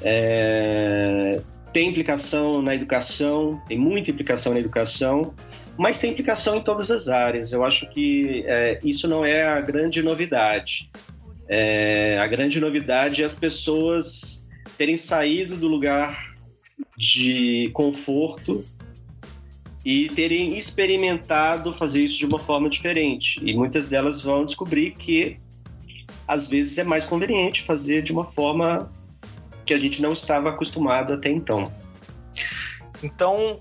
É, 0.00 1.42
tem 1.74 1.90
implicação 1.90 2.62
na 2.62 2.74
educação, 2.74 3.60
tem 3.68 3.76
muita 3.76 4.10
implicação 4.10 4.54
na 4.54 4.60
educação, 4.60 5.34
mas 5.76 5.98
tem 5.98 6.12
implicação 6.12 6.56
em 6.56 6.62
todas 6.62 6.90
as 6.90 7.06
áreas. 7.06 7.52
Eu 7.52 7.64
acho 7.64 7.86
que 7.90 8.44
é, 8.46 8.80
isso 8.82 9.06
não 9.06 9.26
é 9.26 9.42
a 9.42 9.60
grande 9.60 10.02
novidade. 10.02 10.90
É, 11.46 12.18
a 12.18 12.26
grande 12.26 12.58
novidade 12.58 13.20
é 13.20 13.26
as 13.26 13.34
pessoas 13.34 14.42
terem 14.78 14.96
saído 14.96 15.54
do 15.54 15.68
lugar 15.68 16.33
de 16.96 17.70
conforto 17.72 18.64
e 19.84 20.08
terem 20.10 20.56
experimentado 20.56 21.72
fazer 21.74 22.04
isso 22.04 22.18
de 22.18 22.26
uma 22.26 22.38
forma 22.38 22.70
diferente. 22.70 23.40
E 23.44 23.54
muitas 23.54 23.86
delas 23.86 24.20
vão 24.20 24.44
descobrir 24.44 24.92
que 24.92 25.38
às 26.26 26.46
vezes 26.46 26.78
é 26.78 26.84
mais 26.84 27.04
conveniente 27.04 27.62
fazer 27.64 28.02
de 28.02 28.12
uma 28.12 28.24
forma 28.24 28.90
que 29.66 29.74
a 29.74 29.78
gente 29.78 30.00
não 30.00 30.12
estava 30.12 30.50
acostumado 30.50 31.12
até 31.12 31.28
então. 31.28 31.72
Então, 33.02 33.60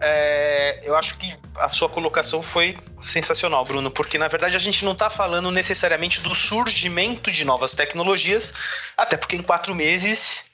é, 0.00 0.80
eu 0.82 0.96
acho 0.96 1.16
que 1.16 1.32
a 1.56 1.68
sua 1.68 1.88
colocação 1.88 2.42
foi 2.42 2.76
sensacional, 3.00 3.64
Bruno, 3.64 3.88
porque 3.88 4.18
na 4.18 4.26
verdade 4.26 4.56
a 4.56 4.58
gente 4.58 4.84
não 4.84 4.92
está 4.92 5.08
falando 5.08 5.50
necessariamente 5.50 6.20
do 6.20 6.34
surgimento 6.34 7.30
de 7.30 7.44
novas 7.44 7.76
tecnologias, 7.76 8.52
até 8.96 9.16
porque 9.16 9.36
em 9.36 9.42
quatro 9.42 9.74
meses 9.74 10.44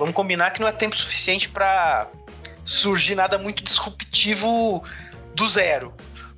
Vamos 0.00 0.14
combinar 0.14 0.50
que 0.52 0.62
não 0.62 0.66
é 0.66 0.72
tempo 0.72 0.96
suficiente 0.96 1.46
para 1.46 2.08
surgir 2.64 3.14
nada 3.14 3.36
muito 3.36 3.62
disruptivo 3.62 4.82
do 5.34 5.46
zero. 5.46 5.92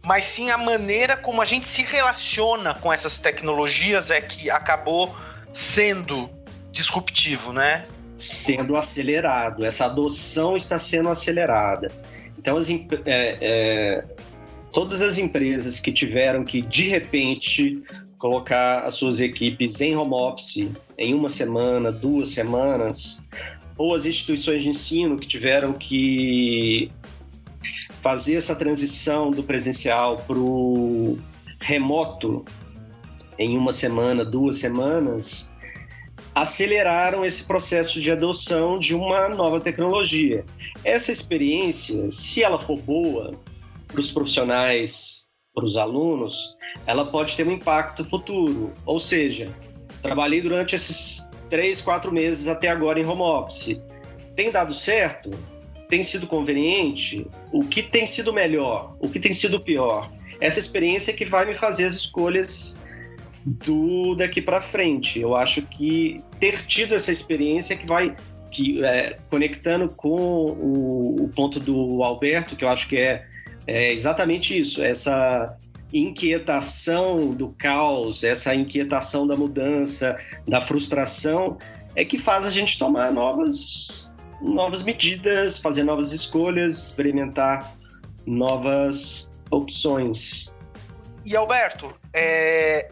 Mas 0.05 0.25
sim 0.25 0.51
a 0.51 0.59
maneira 0.59 1.16
como 1.16 1.40
a 1.40 1.44
gente 1.44 1.68
se 1.68 1.85
relaciona 1.85 2.75
com 2.75 2.92
essas 2.92 3.20
tecnologias 3.20 4.11
é 4.11 4.20
que 4.20 4.51
acabou 4.51 5.16
sendo 5.53 6.29
disruptivo, 6.72 7.53
né? 7.53 7.87
Sendo 8.16 8.77
acelerado. 8.77 9.64
Essa 9.64 9.85
adoção 9.85 10.57
está 10.57 10.77
sendo 10.77 11.09
acelerada. 11.09 11.88
Então, 12.37 12.57
as, 12.57 12.68
é, 12.68 12.77
é, 13.07 14.05
todas 14.72 15.01
as 15.03 15.18
empresas 15.18 15.79
que 15.79 15.92
tiveram 15.92 16.42
que, 16.42 16.62
de 16.62 16.88
repente, 16.88 17.81
colocar 18.22 18.85
as 18.85 18.94
suas 18.94 19.18
equipes 19.18 19.80
em 19.80 19.96
home 19.96 20.14
office 20.14 20.70
em 20.96 21.12
uma 21.12 21.28
semana, 21.28 21.90
duas 21.90 22.28
semanas, 22.28 23.20
ou 23.76 23.96
as 23.96 24.06
instituições 24.06 24.62
de 24.62 24.68
ensino 24.68 25.18
que 25.18 25.26
tiveram 25.26 25.72
que 25.72 26.88
fazer 28.00 28.37
essa 28.37 28.54
transição 28.54 29.32
do 29.32 29.42
presencial 29.42 30.18
para 30.18 30.38
o 30.38 31.18
remoto 31.58 32.44
em 33.37 33.58
uma 33.58 33.72
semana, 33.72 34.24
duas 34.24 34.61
semanas, 34.61 35.52
aceleraram 36.32 37.24
esse 37.24 37.42
processo 37.42 38.00
de 38.00 38.12
adoção 38.12 38.78
de 38.78 38.94
uma 38.94 39.30
nova 39.30 39.58
tecnologia. 39.58 40.44
Essa 40.85 41.11
experiência, 41.11 42.08
se 42.12 42.40
ela 42.40 42.61
for 42.61 42.78
boa 42.78 43.32
para 43.88 43.98
os 43.98 44.12
profissionais, 44.12 45.21
para 45.54 45.64
os 45.64 45.76
alunos, 45.76 46.56
ela 46.86 47.04
pode 47.04 47.36
ter 47.36 47.46
um 47.46 47.52
impacto 47.52 48.04
futuro. 48.04 48.72
Ou 48.86 48.98
seja, 48.98 49.54
trabalhei 50.00 50.40
durante 50.40 50.74
esses 50.74 51.28
três, 51.50 51.80
quatro 51.80 52.12
meses 52.12 52.48
até 52.48 52.68
agora 52.68 52.98
em 52.98 53.04
home 53.04 53.22
office. 53.22 53.80
Tem 54.34 54.50
dado 54.50 54.74
certo? 54.74 55.30
Tem 55.88 56.02
sido 56.02 56.26
conveniente? 56.26 57.26
O 57.52 57.64
que 57.64 57.82
tem 57.82 58.06
sido 58.06 58.32
melhor? 58.32 58.96
O 58.98 59.08
que 59.08 59.20
tem 59.20 59.32
sido 59.32 59.60
pior? 59.60 60.10
Essa 60.40 60.58
experiência 60.58 61.10
é 61.10 61.14
que 61.14 61.26
vai 61.26 61.44
me 61.44 61.54
fazer 61.54 61.84
as 61.84 61.92
escolhas 61.92 62.76
do 63.44 64.14
daqui 64.14 64.40
para 64.40 64.60
frente. 64.60 65.20
Eu 65.20 65.36
acho 65.36 65.62
que 65.62 66.18
ter 66.40 66.64
tido 66.66 66.94
essa 66.94 67.12
experiência 67.12 67.74
é 67.74 67.76
que 67.76 67.86
vai 67.86 68.16
que 68.50 68.84
é, 68.84 69.18
conectando 69.30 69.88
com 69.94 70.10
o, 70.10 71.24
o, 71.24 71.28
ponto 71.28 71.58
do 71.58 72.02
Alberto, 72.02 72.54
que 72.54 72.64
eu 72.64 72.68
acho 72.68 72.86
que 72.86 72.98
é, 72.98 73.26
é 73.66 73.92
exatamente 73.92 74.59
isso, 74.59 74.83
essa 74.83 75.57
inquietação 75.92 77.31
do 77.31 77.48
caos, 77.51 78.25
essa 78.25 78.55
inquietação 78.55 79.27
da 79.27 79.37
mudança, 79.37 80.16
da 80.48 80.61
frustração, 80.61 81.59
é 81.94 82.05
que 82.05 82.18
faz 82.18 82.46
a 82.46 82.51
gente 82.51 82.79
tomar 82.79 83.12
novas, 83.12 84.12
novas 84.40 84.83
medidas, 84.83 85.59
fazer 85.59 85.85
novas 85.85 86.12
escolhas, 86.12 86.85
experimentar 86.85 87.75
novas 88.27 89.31
opções. 89.51 90.53
E 91.27 91.37
Alberto, 91.37 91.94
é... 92.14 92.90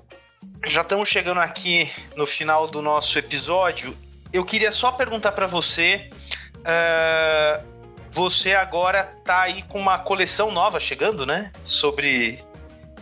já 0.66 0.82
estamos 0.82 1.08
chegando 1.08 1.40
aqui 1.40 1.90
no 2.16 2.26
final 2.26 2.66
do 2.68 2.82
nosso 2.82 3.18
episódio. 3.18 3.96
Eu 4.32 4.44
queria 4.44 4.70
só 4.70 4.92
perguntar 4.92 5.32
para 5.32 5.46
você. 5.46 6.10
Uh... 6.58 7.69
Você 8.12 8.54
agora 8.54 9.14
está 9.18 9.42
aí 9.42 9.62
com 9.62 9.78
uma 9.78 9.98
coleção 9.98 10.50
nova 10.50 10.80
chegando, 10.80 11.24
né? 11.24 11.52
Sobre 11.60 12.44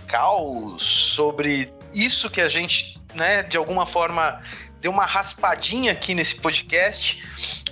caos, 0.06 0.82
sobre 0.82 1.72
isso 1.94 2.30
que 2.30 2.40
a 2.40 2.48
gente, 2.48 3.00
né, 3.14 3.42
de 3.42 3.56
alguma 3.56 3.86
forma 3.86 4.42
deu 4.80 4.90
uma 4.90 5.04
raspadinha 5.04 5.92
aqui 5.92 6.14
nesse 6.14 6.36
podcast. 6.36 7.22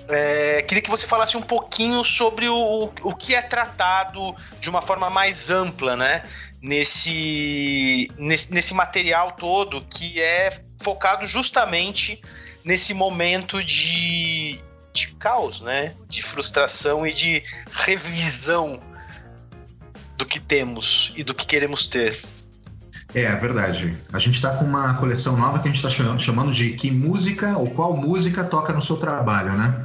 É, 0.08 0.62
queria 0.62 0.82
que 0.82 0.90
você 0.90 1.06
falasse 1.06 1.36
um 1.36 1.42
pouquinho 1.42 2.04
sobre 2.04 2.48
o, 2.48 2.92
o 3.02 3.14
que 3.14 3.34
é 3.34 3.42
tratado 3.42 4.34
de 4.60 4.68
uma 4.68 4.82
forma 4.82 5.10
mais 5.10 5.50
ampla, 5.50 5.96
né? 5.96 6.22
Nesse, 6.62 8.10
nesse, 8.16 8.52
nesse 8.52 8.74
material 8.74 9.32
todo 9.32 9.82
que 9.82 10.20
é 10.20 10.60
focado 10.82 11.26
justamente 11.26 12.20
nesse 12.64 12.92
momento 12.92 13.62
de, 13.62 14.60
de 14.96 15.08
caos, 15.16 15.60
né? 15.60 15.94
De 16.08 16.22
frustração 16.22 17.06
e 17.06 17.12
de 17.12 17.42
revisão 17.72 18.80
do 20.16 20.24
que 20.24 20.40
temos 20.40 21.12
e 21.16 21.22
do 21.22 21.34
que 21.34 21.46
queremos 21.46 21.86
ter. 21.86 22.22
É, 23.14 23.22
é 23.22 23.36
verdade. 23.36 23.96
A 24.12 24.18
gente 24.18 24.36
está 24.36 24.50
com 24.56 24.64
uma 24.64 24.94
coleção 24.94 25.36
nova 25.36 25.58
que 25.58 25.68
a 25.68 25.72
gente 25.72 25.86
está 25.86 26.18
chamando 26.18 26.52
de 26.52 26.70
Que 26.70 26.90
Música 26.90 27.56
ou 27.56 27.70
Qual 27.70 27.96
Música 27.96 28.42
Toca 28.44 28.72
no 28.72 28.80
Seu 28.80 28.96
Trabalho, 28.96 29.52
né? 29.52 29.84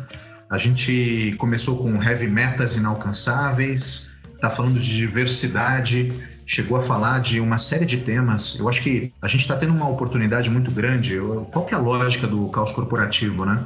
A 0.49 0.57
gente 0.57 1.33
começou 1.37 1.77
com 1.77 2.03
heavy 2.03 2.27
metas 2.27 2.75
inalcançáveis, 2.75 4.11
está 4.35 4.49
falando 4.49 4.79
de 4.79 4.97
diversidade, 4.97 6.11
chegou 6.45 6.77
a 6.77 6.81
falar 6.81 7.19
de 7.19 7.39
uma 7.39 7.57
série 7.57 7.85
de 7.85 7.97
temas. 7.97 8.59
Eu 8.59 8.67
acho 8.67 8.81
que 8.81 9.13
a 9.21 9.27
gente 9.29 9.41
está 9.41 9.55
tendo 9.55 9.71
uma 9.71 9.87
oportunidade 9.87 10.49
muito 10.49 10.69
grande. 10.69 11.17
Qual 11.53 11.65
que 11.65 11.73
é 11.73 11.77
a 11.77 11.79
lógica 11.79 12.27
do 12.27 12.49
caos 12.49 12.73
corporativo, 12.73 13.45
né? 13.45 13.63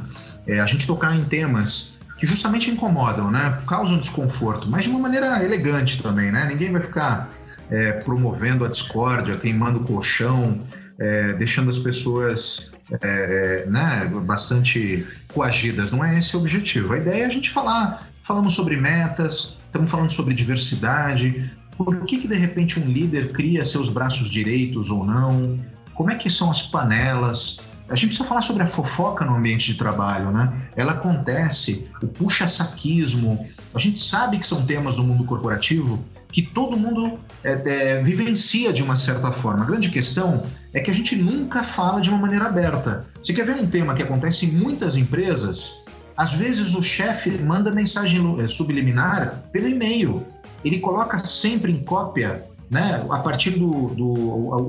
É 0.47 0.59
a 0.59 0.65
gente 0.65 0.85
tocar 0.85 1.15
em 1.15 1.23
temas 1.25 1.97
que 2.17 2.25
justamente 2.25 2.69
incomodam, 2.69 3.29
né? 3.29 3.59
Causam 3.67 3.97
desconforto, 3.97 4.69
mas 4.69 4.83
de 4.83 4.89
uma 4.89 4.99
maneira 4.99 5.43
elegante 5.43 6.01
também, 6.01 6.31
né? 6.31 6.45
Ninguém 6.45 6.71
vai 6.71 6.81
ficar 6.81 7.29
é, 7.69 7.93
promovendo 7.93 8.63
a 8.63 8.69
discórdia, 8.69 9.35
queimando 9.37 9.79
o 9.79 9.83
colchão, 9.83 10.61
é, 10.99 11.33
deixando 11.33 11.69
as 11.69 11.79
pessoas 11.79 12.71
é, 13.01 13.63
é, 13.65 13.69
né, 13.69 14.05
bastante 14.23 15.05
coagidas. 15.33 15.91
Não 15.91 16.03
é 16.03 16.17
esse 16.17 16.35
o 16.35 16.39
objetivo. 16.39 16.93
A 16.93 16.97
ideia 16.97 17.23
é 17.23 17.25
a 17.25 17.29
gente 17.29 17.49
falar, 17.49 18.07
falamos 18.21 18.53
sobre 18.53 18.77
metas, 18.77 19.57
estamos 19.65 19.89
falando 19.89 20.11
sobre 20.11 20.33
diversidade, 20.33 21.51
por 21.77 22.05
que, 22.05 22.19
que 22.19 22.27
de 22.27 22.35
repente 22.35 22.79
um 22.79 22.85
líder 22.85 23.33
cria 23.33 23.65
seus 23.65 23.89
braços 23.89 24.29
direitos 24.29 24.89
ou 24.89 25.05
não, 25.05 25.59
como 25.93 26.11
é 26.11 26.15
que 26.15 26.29
são 26.29 26.49
as 26.49 26.61
panelas, 26.61 27.61
a 27.87 27.95
gente 27.95 28.07
precisa 28.07 28.27
falar 28.27 28.41
sobre 28.41 28.63
a 28.63 28.67
fofoca 28.67 29.23
no 29.23 29.35
ambiente 29.35 29.71
de 29.71 29.77
trabalho, 29.77 30.31
né? 30.31 30.51
Ela 30.75 30.93
acontece, 30.93 31.87
o 32.01 32.07
puxa-saquismo. 32.07 33.47
A 33.73 33.79
gente 33.79 33.99
sabe 33.99 34.39
que 34.39 34.45
são 34.45 34.65
temas 34.65 34.95
do 34.95 35.03
mundo 35.03 35.23
corporativo 35.23 36.03
que 36.31 36.41
todo 36.41 36.75
mundo 36.75 37.17
é, 37.43 37.51
é, 37.51 38.01
vivencia 38.01 38.73
de 38.73 38.83
uma 38.83 38.95
certa 38.95 39.31
forma. 39.31 39.63
A 39.63 39.67
grande 39.67 39.89
questão 39.89 40.45
é 40.73 40.81
que 40.81 40.91
a 40.91 40.93
gente 40.93 41.15
nunca 41.15 41.63
fala 41.63 42.01
de 42.01 42.09
uma 42.09 42.17
maneira 42.17 42.47
aberta. 42.47 43.05
Você 43.21 43.33
quer 43.33 43.45
ver 43.45 43.55
um 43.55 43.67
tema 43.67 43.93
que 43.93 44.03
acontece 44.03 44.45
em 44.45 44.51
muitas 44.51 44.97
empresas? 44.97 45.83
Às 46.17 46.33
vezes 46.33 46.73
o 46.73 46.81
chefe 46.81 47.29
manda 47.37 47.71
mensagem 47.71 48.41
é, 48.41 48.47
subliminar 48.47 49.43
pelo 49.51 49.69
e-mail. 49.69 50.25
Ele 50.63 50.79
coloca 50.79 51.17
sempre 51.17 51.71
em 51.71 51.83
cópia 51.83 52.43
né, 52.75 53.05
a 53.09 53.19
partir 53.19 53.51
do, 53.51 53.87
do 53.95 54.09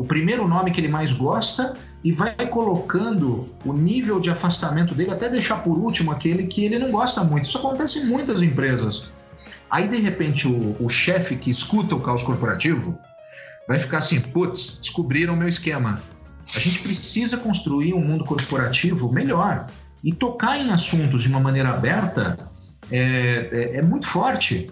o 0.00 0.04
primeiro 0.04 0.46
nome 0.46 0.70
que 0.70 0.80
ele 0.80 0.88
mais 0.88 1.12
gosta 1.12 1.74
e 2.04 2.12
vai 2.12 2.30
colocando 2.48 3.52
o 3.64 3.72
nível 3.72 4.20
de 4.20 4.30
afastamento 4.30 4.94
dele 4.94 5.10
até 5.10 5.28
deixar 5.28 5.56
por 5.56 5.76
último 5.76 6.12
aquele 6.12 6.46
que 6.46 6.64
ele 6.64 6.78
não 6.78 6.92
gosta 6.92 7.24
muito. 7.24 7.46
Isso 7.46 7.58
acontece 7.58 7.98
em 7.98 8.06
muitas 8.06 8.42
empresas. 8.42 9.10
Aí, 9.68 9.88
de 9.88 9.96
repente, 9.96 10.46
o, 10.46 10.76
o 10.78 10.88
chefe 10.88 11.34
que 11.34 11.50
escuta 11.50 11.96
o 11.96 12.00
caos 12.00 12.22
corporativo 12.22 12.96
vai 13.66 13.80
ficar 13.80 13.98
assim: 13.98 14.20
putz, 14.20 14.78
descobriram 14.80 15.34
o 15.34 15.36
meu 15.36 15.48
esquema. 15.48 16.00
A 16.54 16.60
gente 16.60 16.78
precisa 16.78 17.36
construir 17.36 17.92
um 17.92 18.00
mundo 18.00 18.24
corporativo 18.24 19.10
melhor. 19.10 19.66
E 20.04 20.12
tocar 20.12 20.56
em 20.56 20.70
assuntos 20.70 21.22
de 21.24 21.28
uma 21.28 21.40
maneira 21.40 21.70
aberta 21.70 22.38
é, 22.88 23.48
é, 23.50 23.76
é 23.78 23.82
muito 23.82 24.06
forte. 24.06 24.70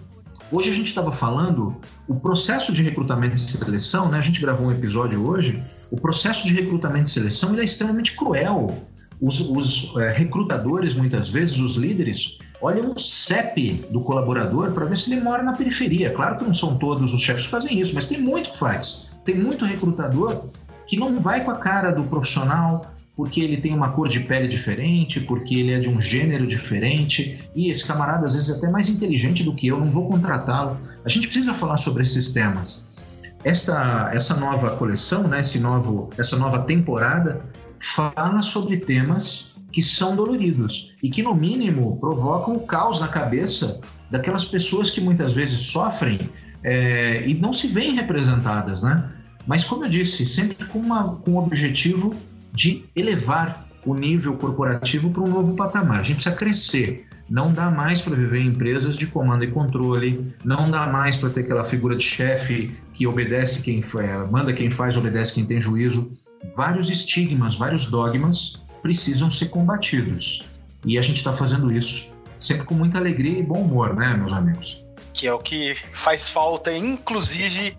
Hoje 0.55 0.69
a 0.69 0.73
gente 0.73 0.87
estava 0.87 1.11
falando 1.11 1.75
o 2.07 2.17
processo 2.17 2.71
de 2.71 2.81
recrutamento 2.81 3.35
e 3.35 3.37
seleção, 3.37 4.07
né? 4.07 4.19
A 4.19 4.21
gente 4.21 4.39
gravou 4.39 4.67
um 4.67 4.71
episódio 4.71 5.27
hoje. 5.27 5.61
O 5.91 5.99
processo 5.99 6.47
de 6.47 6.53
recrutamento 6.53 7.09
e 7.09 7.13
seleção 7.13 7.53
é 7.59 7.63
extremamente 7.65 8.15
cruel. 8.15 8.73
Os, 9.19 9.41
os 9.41 9.97
é, 9.97 10.13
recrutadores, 10.13 10.95
muitas 10.95 11.27
vezes, 11.27 11.59
os 11.59 11.75
líderes, 11.75 12.39
olham 12.61 12.93
o 12.93 12.97
CEP 12.97 13.85
do 13.91 13.99
colaborador 13.99 14.71
para 14.71 14.85
ver 14.85 14.97
se 14.97 15.11
ele 15.11 15.19
mora 15.19 15.43
na 15.43 15.51
periferia. 15.51 16.13
Claro 16.13 16.37
que 16.37 16.45
não 16.45 16.53
são 16.53 16.77
todos 16.77 17.13
os 17.13 17.19
chefes 17.19 17.43
que 17.43 17.51
fazem 17.51 17.77
isso, 17.77 17.93
mas 17.93 18.05
tem 18.05 18.21
muito 18.21 18.51
que 18.51 18.57
faz. 18.57 19.19
Tem 19.25 19.35
muito 19.35 19.65
recrutador 19.65 20.47
que 20.87 20.95
não 20.95 21.19
vai 21.19 21.43
com 21.43 21.51
a 21.51 21.57
cara 21.57 21.91
do 21.91 22.05
profissional, 22.05 22.94
porque 23.15 23.39
ele 23.39 23.57
tem 23.57 23.73
uma 23.73 23.89
cor 23.89 24.07
de 24.07 24.19
pele 24.21 24.47
diferente, 24.47 25.21
porque 25.21 25.55
ele 25.55 25.71
é 25.71 25.79
de 25.79 25.89
um 25.89 26.01
gênero 26.01 26.45
diferente, 26.45 27.49
e 27.55 27.69
esse 27.69 27.85
camarada 27.85 28.25
às 28.25 28.33
vezes 28.33 28.49
é 28.49 28.53
até 28.53 28.69
mais 28.69 28.89
inteligente 28.89 29.43
do 29.43 29.55
que 29.55 29.67
eu, 29.67 29.79
não 29.79 29.89
vou 29.89 30.07
contratá-lo. 30.07 30.77
A 31.05 31.09
gente 31.09 31.27
precisa 31.27 31.53
falar 31.53 31.77
sobre 31.77 32.03
esses 32.03 32.31
temas. 32.31 32.95
Esta, 33.43 34.09
essa 34.13 34.35
nova 34.35 34.71
coleção, 34.71 35.27
né, 35.27 35.39
esse 35.39 35.59
novo, 35.59 36.09
essa 36.17 36.35
nova 36.35 36.59
temporada, 36.63 37.45
fala 37.79 38.41
sobre 38.41 38.77
temas 38.77 39.55
que 39.71 39.81
são 39.81 40.15
doloridos 40.15 40.95
e 41.01 41.09
que, 41.09 41.21
no 41.21 41.33
mínimo, 41.33 41.97
provocam 41.99 42.57
caos 42.59 42.99
na 42.99 43.07
cabeça 43.07 43.79
daquelas 44.09 44.43
pessoas 44.43 44.89
que 44.89 44.99
muitas 44.99 45.33
vezes 45.33 45.59
sofrem 45.59 46.29
é, 46.63 47.27
e 47.27 47.33
não 47.33 47.53
se 47.53 47.67
veem 47.67 47.95
representadas, 47.95 48.83
né? 48.83 49.11
Mas, 49.45 49.63
como 49.63 49.85
eu 49.85 49.89
disse, 49.89 50.25
sempre 50.25 50.65
com, 50.65 50.79
uma, 50.79 51.17
com 51.17 51.37
objetivo 51.37 52.15
de 52.55 52.85
elevar 52.95 53.67
o 53.85 53.93
nível 53.93 54.35
corporativo 54.37 55.11
para 55.11 55.21
um 55.21 55.27
novo 55.27 55.55
patamar. 55.55 55.99
A 55.99 56.03
gente 56.03 56.15
precisa 56.15 56.35
crescer. 56.35 57.07
Não 57.29 57.51
dá 57.51 57.69
mais 57.69 58.01
para 58.01 58.15
viver 58.15 58.39
em 58.39 58.47
empresas 58.47 58.95
de 58.95 59.07
comando 59.07 59.43
e 59.43 59.51
controle, 59.51 60.33
não 60.43 60.69
dá 60.69 60.87
mais 60.87 61.17
para 61.17 61.29
ter 61.29 61.41
aquela 61.41 61.65
figura 61.65 61.95
de 61.95 62.03
chefe 62.03 62.75
que 62.93 63.07
obedece 63.07 63.61
quem 63.61 63.83
manda 64.29 64.53
quem 64.53 64.69
faz, 64.69 64.95
obedece 64.95 65.33
quem 65.33 65.45
tem 65.45 65.59
juízo. 65.59 66.15
Vários 66.55 66.89
estigmas, 66.89 67.55
vários 67.55 67.89
dogmas 67.89 68.63
precisam 68.81 69.31
ser 69.31 69.49
combatidos. 69.49 70.51
E 70.85 70.99
a 70.99 71.01
gente 71.01 71.17
está 71.17 71.33
fazendo 71.33 71.71
isso 71.71 72.15
sempre 72.39 72.65
com 72.65 72.75
muita 72.75 72.99
alegria 72.99 73.39
e 73.39 73.43
bom 73.43 73.61
humor, 73.61 73.95
né, 73.95 74.13
meus 74.13 74.33
amigos? 74.33 74.85
Que 75.13 75.27
é 75.27 75.33
o 75.33 75.39
que 75.39 75.75
faz 75.93 76.29
falta, 76.29 76.75
inclusive 76.75 77.77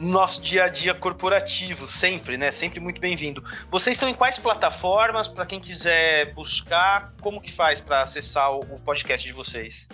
no 0.00 0.10
nosso 0.10 0.40
dia 0.40 0.64
a 0.64 0.68
dia 0.68 0.94
corporativo, 0.94 1.88
sempre, 1.88 2.36
né? 2.36 2.50
Sempre 2.50 2.80
muito 2.80 3.00
bem-vindo. 3.00 3.42
Vocês 3.70 3.96
estão 3.96 4.08
em 4.08 4.14
quais 4.14 4.38
plataformas? 4.38 5.28
Para 5.28 5.46
quem 5.46 5.60
quiser 5.60 6.34
buscar, 6.34 7.12
como 7.20 7.40
que 7.40 7.52
faz 7.52 7.80
para 7.80 8.02
acessar 8.02 8.52
o 8.52 8.64
podcast 8.80 9.26
de 9.26 9.32
vocês? 9.32 9.86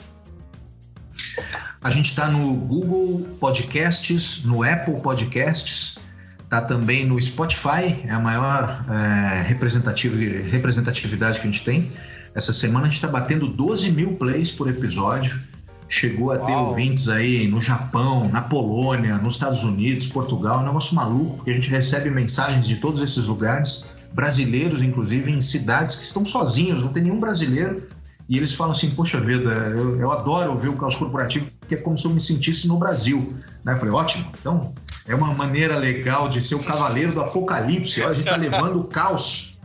A 1.83 1.91
gente 1.91 2.11
está 2.11 2.27
no 2.29 2.55
Google 2.55 3.37
Podcasts, 3.39 4.45
no 4.45 4.63
Apple 4.63 5.01
Podcasts, 5.01 5.99
tá 6.49 6.63
também 6.63 7.07
no 7.07 7.21
Spotify, 7.21 8.05
é 8.05 8.11
a 8.11 8.19
maior 8.19 8.85
é, 8.91 9.43
representatividade 9.43 11.41
que 11.41 11.47
a 11.47 11.51
gente 11.51 11.65
tem. 11.65 11.93
Essa 12.35 12.53
semana 12.53 12.87
a 12.87 12.89
gente 12.89 12.97
está 12.97 13.09
batendo 13.09 13.49
12 13.49 13.91
mil 13.91 14.17
plays 14.17 14.51
por 14.51 14.69
episódio 14.69 15.41
chegou 15.90 16.31
a 16.31 16.38
ter 16.38 16.53
Uau. 16.53 16.68
ouvintes 16.68 17.09
aí 17.09 17.48
no 17.48 17.61
Japão, 17.61 18.29
na 18.29 18.40
Polônia, 18.40 19.18
nos 19.18 19.35
Estados 19.35 19.64
Unidos, 19.64 20.07
Portugal, 20.07 20.61
é 20.61 20.62
um 20.62 20.66
negócio 20.66 20.94
maluco, 20.94 21.38
porque 21.38 21.50
a 21.50 21.55
gente 21.55 21.68
recebe 21.68 22.09
mensagens 22.09 22.64
de 22.64 22.76
todos 22.76 23.03
esses 23.03 23.26
lugares, 23.26 23.90
brasileiros, 24.14 24.83
inclusive, 24.83 25.33
em 25.33 25.40
cidades 25.40 25.96
que 25.96 26.05
estão 26.05 26.24
sozinhos, 26.24 26.85
não 26.85 26.92
tem 26.92 27.03
nenhum 27.03 27.18
brasileiro, 27.18 27.88
e 28.29 28.37
eles 28.37 28.55
falam 28.55 28.70
assim, 28.70 28.90
poxa 28.90 29.20
vida, 29.20 29.50
eu, 29.50 30.00
eu 30.00 30.12
adoro 30.12 30.53
ouvir 30.53 30.68
o 30.68 30.76
caos 30.76 30.94
corporativo, 30.94 31.50
porque 31.59 31.74
é 31.74 31.79
como 31.79 31.98
se 31.98 32.05
eu 32.05 32.12
me 32.12 32.20
sentisse 32.20 32.68
no 32.68 32.79
Brasil. 32.79 33.35
Né? 33.64 33.72
Eu 33.72 33.76
falei, 33.76 33.92
ótimo, 33.92 34.24
então 34.40 34.72
é 35.09 35.14
uma 35.16 35.35
maneira 35.35 35.76
legal 35.76 36.29
de 36.29 36.40
ser 36.40 36.55
o 36.55 36.62
cavaleiro 36.62 37.12
do 37.12 37.20
apocalipse, 37.20 38.00
a 38.05 38.12
gente 38.12 38.26
está 38.26 38.37
levando 38.37 38.79
o 38.79 38.85
caos 38.85 39.59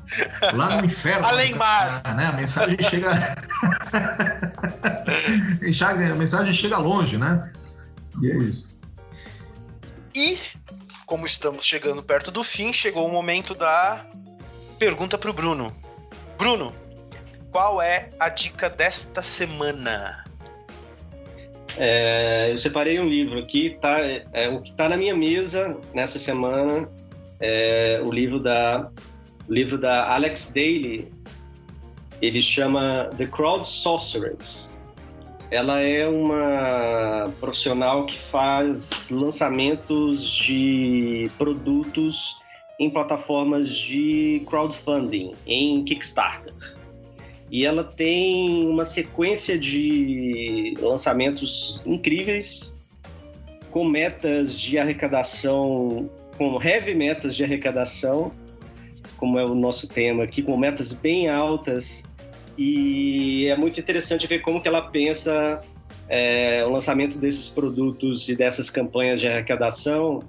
lá 0.54 0.78
no 0.78 0.86
inferno. 0.86 1.26
Além 1.30 1.54
mar. 1.54 2.02
Né? 2.16 2.26
A 2.26 2.32
mensagem 2.32 2.78
chega... 2.82 3.12
a 6.12 6.16
mensagem 6.16 6.54
chega 6.54 6.78
longe, 6.78 7.18
né? 7.18 7.52
E 8.22 8.32
é 8.32 8.38
isso. 8.38 8.78
E, 10.14 10.38
como 11.06 11.26
estamos 11.26 11.66
chegando 11.66 12.02
perto 12.02 12.32
do 12.32 12.44
fim, 12.44 12.72
chegou 12.72 13.08
o 13.08 13.12
momento 13.12 13.54
da 13.54 14.06
pergunta 14.80 15.18
para 15.18 15.30
o 15.30 15.34
Bruno. 15.34 15.76
Bruno, 16.38 16.74
qual 17.52 17.82
é 17.82 18.10
a 18.20 18.30
dica 18.30 18.70
desta 18.70 19.22
semana? 19.22 20.24
É, 21.78 22.52
eu 22.52 22.58
separei 22.58 23.00
um 23.00 23.08
livro 23.08 23.38
aqui, 23.40 23.78
tá, 23.82 24.00
é, 24.02 24.48
o 24.48 24.62
que 24.62 24.70
está 24.70 24.88
na 24.88 24.96
minha 24.96 25.16
mesa 25.16 25.78
nessa 25.94 26.18
semana 26.18 26.88
é 27.42 28.00
o 28.02 28.12
livro 28.12 28.40
da, 28.40 28.90
o 29.50 29.54
livro 29.54 29.78
da 29.78 30.14
Alex 30.14 30.48
Daly. 30.48 31.14
Ele 32.22 32.42
chama 32.42 33.10
The 33.18 33.28
Crowd 33.28 33.68
Sorcerers 33.68 34.70
ela 35.52 35.80
é 35.82 36.08
uma 36.08 37.32
profissional 37.40 38.06
que 38.06 38.18
faz 38.18 39.10
lançamentos 39.10 40.28
de 40.28 41.30
produtos 41.38 42.36
em 42.80 42.90
plataformas 42.90 43.70
de 43.70 44.42
crowdfunding, 44.48 45.34
em 45.46 45.84
Kickstarter. 45.84 46.54
E 47.52 47.66
ela 47.66 47.84
tem 47.84 48.68
uma 48.68 48.84
sequência 48.84 49.58
de 49.58 50.74
lançamentos 50.80 51.82
incríveis, 51.86 52.76
com 53.72 53.86
metas 53.86 54.58
de 54.60 54.78
arrecadação, 54.78 56.10
com 56.38 56.62
heavy 56.62 56.96
metas 56.96 57.36
de 57.36 57.44
arrecadação, 57.44 58.32
como 59.18 59.40
é 59.40 59.46
o 59.46 59.54
nosso 59.54 59.88
tema 59.88 60.24
aqui, 60.24 60.42
com 60.42 60.58
metas 60.58 60.92
bem 60.92 61.30
altas 61.30 62.04
e 62.58 63.48
é 63.48 63.56
muito 63.56 63.80
interessante 63.80 64.28
ver 64.28 64.40
como 64.40 64.62
que 64.62 64.68
ela 64.68 64.90
pensa 64.90 65.60
é, 66.08 66.64
o 66.66 66.70
lançamento 66.70 67.18
desses 67.18 67.48
produtos 67.48 68.30
e 68.30 68.36
dessas 68.36 68.70
campanhas 68.70 69.20
de 69.20 69.28
arrecadação. 69.28 70.24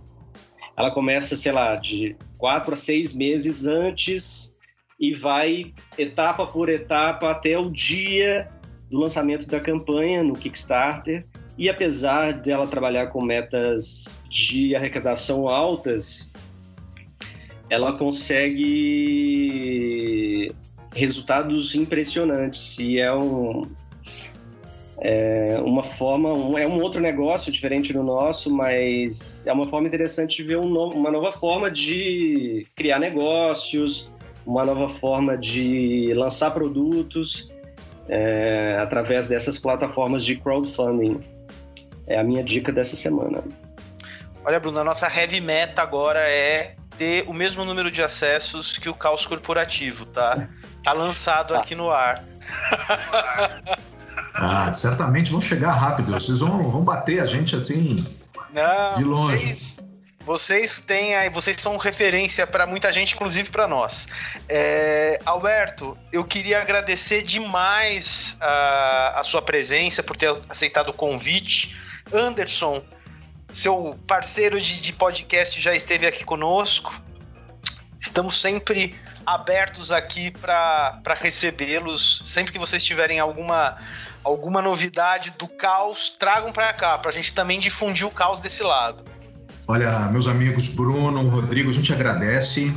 Ela 0.76 0.90
começa, 0.90 1.36
sei 1.36 1.52
lá, 1.52 1.76
de 1.76 2.16
quatro 2.36 2.74
a 2.74 2.76
seis 2.76 3.12
meses 3.12 3.64
antes 3.66 4.54
e 4.98 5.14
vai 5.14 5.72
etapa 5.96 6.46
por 6.46 6.68
etapa 6.68 7.30
até 7.30 7.56
o 7.58 7.70
dia 7.70 8.48
do 8.90 8.98
lançamento 8.98 9.46
da 9.46 9.60
campanha 9.60 10.22
no 10.22 10.34
Kickstarter. 10.34 11.24
E 11.56 11.70
apesar 11.70 12.32
dela 12.34 12.66
trabalhar 12.66 13.06
com 13.06 13.22
metas 13.22 14.18
de 14.28 14.76
arrecadação 14.76 15.48
altas, 15.48 16.30
ela 17.70 17.96
consegue 17.96 18.66
resultados 20.96 21.74
impressionantes. 21.74 22.78
E 22.78 22.98
é 22.98 23.12
um 23.14 23.62
é 24.98 25.61
uma 25.62 25.85
forma 25.85 26.32
um, 26.32 26.56
é 26.56 26.66
um 26.66 26.80
outro 26.80 27.02
negócio 27.02 27.52
diferente 27.52 27.92
do 27.92 28.02
nosso 28.02 28.50
mas 28.50 29.46
é 29.46 29.52
uma 29.52 29.68
forma 29.68 29.87
interessante 29.87 30.38
de 30.38 30.42
ver 30.42 30.56
um 30.56 30.72
uma 30.72 31.11
nova 31.11 31.32
forma 31.32 31.70
de 31.70 32.66
criar 32.74 32.98
negócios 32.98 34.09
uma 34.46 34.64
nova 34.64 34.88
forma 34.88 35.37
de 35.37 36.14
lançar 36.14 36.52
produtos 36.52 37.46
é, 38.09 38.78
através 38.80 39.26
dessas 39.26 39.59
plataformas 39.59 40.24
de 40.24 40.37
crowdfunding. 40.37 41.20
É 42.06 42.18
a 42.18 42.22
minha 42.22 42.42
dica 42.42 42.70
dessa 42.70 42.96
semana. 42.96 43.42
Olha 44.44 44.61
Bruno 44.61 44.78
a 44.78 44.85
nossa 44.85 45.09
heavy 45.09 45.40
meta 45.40 45.82
agora 45.82 46.20
é 46.20 46.76
ter 46.96 47.24
o 47.28 47.32
mesmo 47.32 47.64
número 47.64 47.90
de 47.90 48.00
acessos 48.00 48.78
que 48.78 48.88
o 48.88 48.94
caos 48.94 49.26
corporativo, 49.26 50.06
tá? 50.06 50.48
Tá 50.87 50.92
lançado 50.92 51.55
tá. 51.55 51.59
aqui 51.59 51.75
no 51.75 51.90
ar. 51.90 52.22
Ah, 54.38 54.71
certamente 54.71 55.33
vão 55.33 55.40
chegar 55.40 55.73
rápido. 55.73 56.13
Vocês 56.13 56.40
vão, 56.40 56.71
vão 56.71 56.85
bater 56.85 57.21
a 57.21 57.27
gente 57.27 57.56
assim 57.56 58.06
Não, 58.52 58.94
de 58.94 59.02
longe. 59.02 59.38
Vocês, 59.38 59.77
vocês 60.27 60.81
têm 60.81 61.17
aí, 61.17 61.31
vocês 61.31 61.58
são 61.58 61.79
referência 61.79 62.46
para 62.46 62.67
muita 62.67 62.92
gente, 62.92 63.15
inclusive 63.15 63.48
para 63.48 63.67
nós. 63.67 64.06
É, 64.46 65.19
Alberto, 65.25 65.96
eu 66.13 66.23
queria 66.23 66.60
agradecer 66.60 67.23
demais 67.23 68.37
a, 68.38 69.21
a 69.21 69.25
sua 69.25 69.40
presença 69.40 70.02
por 70.02 70.19
ter 70.19 70.31
aceitado 70.50 70.90
o 70.90 70.92
convite. 70.92 71.75
Anderson, 72.13 72.83
seu 73.50 73.98
parceiro 74.06 74.60
de, 74.60 74.83
de 74.83 74.92
podcast 74.92 75.58
já 75.58 75.75
esteve 75.75 76.06
aqui 76.06 76.25
conosco. 76.25 76.92
Estamos 77.98 78.38
sempre 78.38 78.94
abertos 79.27 79.90
aqui 79.90 80.31
para 80.31 81.02
recebê-los. 81.20 82.22
Sempre 82.24 82.52
que 82.52 82.58
vocês 82.58 82.85
tiverem 82.85 83.18
alguma, 83.18 83.77
alguma 84.22 84.62
novidade 84.62 85.35
do 85.37 85.48
caos, 85.48 86.10
tragam 86.10 86.52
para 86.52 86.72
cá, 86.72 86.96
para 86.96 87.10
a 87.10 87.14
gente 87.14 87.35
também 87.35 87.58
difundir 87.58 88.06
o 88.06 88.10
caos 88.10 88.40
desse 88.40 88.62
lado. 88.62 89.04
Olha, 89.66 90.08
meus 90.10 90.29
amigos 90.29 90.68
Bruno, 90.68 91.29
Rodrigo, 91.29 91.70
a 91.70 91.72
gente 91.72 91.92
agradece. 91.92 92.72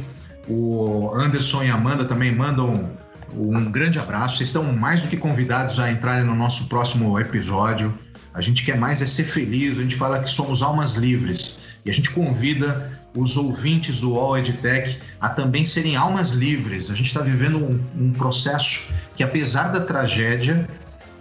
O 0.47 1.12
Anderson 1.14 1.64
e 1.64 1.70
Amanda 1.70 2.04
também 2.06 2.34
mandam 2.34 2.97
um 3.32 3.72
grande 3.72 4.00
abraço. 4.00 4.38
Vocês 4.38 4.50
estão 4.50 4.64
mais 4.64 5.02
do 5.02 5.08
que 5.08 5.16
convidados 5.16 5.80
a 5.80 5.91
entrarem 5.91 6.26
no 6.26 6.36
nosso 6.36 6.68
próximo 6.68 7.20
episódio. 7.20 7.95
a 8.34 8.41
gente 8.41 8.64
quer 8.64 8.78
mais 8.78 9.02
é 9.02 9.08
ser 9.08 9.26
feliz, 9.26 9.78
a 9.78 9.82
gente 9.82 9.95
fala 9.95 10.20
que 10.24 10.30
somos 10.30 10.64
almas 10.64 10.93
livres. 10.93 11.60
E 11.86 11.89
a 11.89 11.93
gente 11.93 12.10
convida 12.12 12.99
os 13.16 13.38
ouvintes 13.38 13.99
do 13.99 14.18
All 14.18 14.38
EdTech 14.38 14.99
a 15.20 15.30
também 15.30 15.66
serem 15.66 15.95
almas 15.95 16.30
livres. 16.30 16.89
A 16.89 16.95
gente 16.95 17.07
está 17.07 17.22
vivendo 17.22 17.57
um, 17.57 17.84
um 17.97 18.12
processo 18.12 18.93
que, 19.16 19.24
apesar 19.24 19.70
da 19.70 19.82
tragédia, 19.82 20.68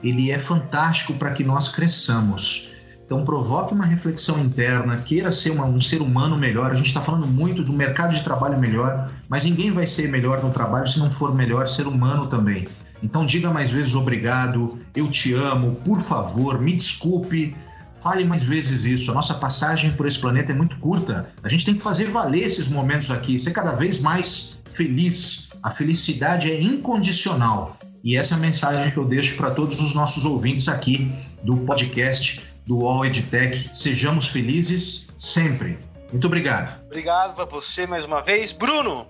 ele 0.02 0.30
é 0.30 0.38
fantástico 0.38 1.14
para 1.14 1.32
que 1.32 1.42
nós 1.42 1.68
cresçamos. 1.68 2.70
Então, 3.04 3.24
provoque 3.24 3.72
uma 3.72 3.86
reflexão 3.86 4.38
interna, 4.38 4.98
queira 4.98 5.32
ser 5.32 5.50
uma, 5.50 5.64
um 5.64 5.80
ser 5.80 6.02
humano 6.02 6.36
melhor. 6.36 6.72
A 6.72 6.76
gente 6.76 6.88
está 6.88 7.00
falando 7.00 7.26
muito 7.26 7.62
do 7.62 7.72
mercado 7.72 8.14
de 8.14 8.22
trabalho 8.22 8.58
melhor, 8.58 9.10
mas 9.30 9.44
ninguém 9.44 9.70
vai 9.70 9.86
ser 9.86 10.10
melhor 10.10 10.42
no 10.42 10.50
trabalho 10.50 10.86
se 10.86 10.98
não 10.98 11.10
for 11.10 11.34
melhor 11.34 11.66
ser 11.68 11.86
humano 11.86 12.26
também. 12.26 12.68
Então, 13.02 13.24
diga 13.24 13.50
mais 13.50 13.70
vezes 13.70 13.94
obrigado, 13.94 14.78
eu 14.94 15.08
te 15.08 15.32
amo, 15.32 15.76
por 15.76 16.00
favor, 16.00 16.60
me 16.60 16.74
desculpe. 16.74 17.56
Fale 18.02 18.24
mais 18.24 18.42
vezes 18.42 18.84
isso. 18.84 19.10
A 19.10 19.14
nossa 19.14 19.34
passagem 19.34 19.92
por 19.92 20.06
esse 20.06 20.18
planeta 20.18 20.52
é 20.52 20.54
muito 20.54 20.78
curta. 20.78 21.32
A 21.42 21.48
gente 21.48 21.64
tem 21.64 21.74
que 21.74 21.82
fazer 21.82 22.06
valer 22.06 22.44
esses 22.44 22.68
momentos 22.68 23.10
aqui, 23.10 23.38
ser 23.38 23.52
cada 23.52 23.72
vez 23.72 24.00
mais 24.00 24.60
feliz. 24.72 25.48
A 25.62 25.70
felicidade 25.70 26.50
é 26.50 26.60
incondicional. 26.60 27.76
E 28.04 28.16
essa 28.16 28.34
é 28.34 28.36
a 28.36 28.40
mensagem 28.40 28.90
que 28.92 28.96
eu 28.96 29.04
deixo 29.04 29.36
para 29.36 29.50
todos 29.50 29.80
os 29.82 29.94
nossos 29.94 30.24
ouvintes 30.24 30.68
aqui 30.68 31.12
do 31.42 31.56
podcast 31.58 32.40
do 32.66 32.86
All 32.86 33.04
EdTech. 33.04 33.70
Sejamos 33.72 34.28
felizes 34.28 35.12
sempre. 35.16 35.78
Muito 36.10 36.26
obrigado. 36.26 36.80
Obrigado 36.86 37.34
para 37.34 37.44
você 37.44 37.86
mais 37.86 38.04
uma 38.04 38.22
vez. 38.22 38.52
Bruno, 38.52 39.06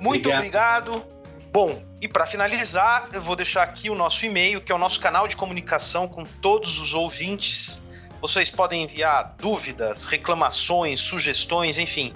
muito 0.00 0.28
obrigado. 0.28 0.92
obrigado. 0.92 1.14
Bom, 1.52 1.82
e 2.00 2.08
para 2.08 2.26
finalizar, 2.26 3.08
eu 3.12 3.22
vou 3.22 3.36
deixar 3.36 3.62
aqui 3.62 3.88
o 3.88 3.94
nosso 3.94 4.26
e-mail, 4.26 4.60
que 4.60 4.72
é 4.72 4.74
o 4.74 4.78
nosso 4.78 5.00
canal 5.00 5.28
de 5.28 5.36
comunicação 5.36 6.08
com 6.08 6.24
todos 6.24 6.78
os 6.78 6.94
ouvintes. 6.94 7.78
Vocês 8.24 8.48
podem 8.48 8.84
enviar 8.84 9.34
dúvidas, 9.36 10.06
reclamações, 10.06 10.98
sugestões, 10.98 11.76
enfim, 11.76 12.14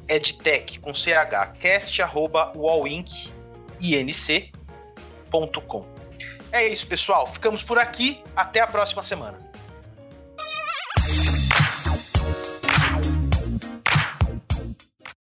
edtech 0.09 0.81
com 0.81 0.93
ch 0.93 1.07
cast. 1.61 2.03
É 6.51 6.67
isso, 6.67 6.89
pessoal. 6.89 7.33
Ficamos 7.33 7.63
por 7.63 7.79
aqui. 7.79 8.25
Até 8.35 8.59
a 8.59 8.67
próxima 8.67 9.05
semana. 9.05 9.46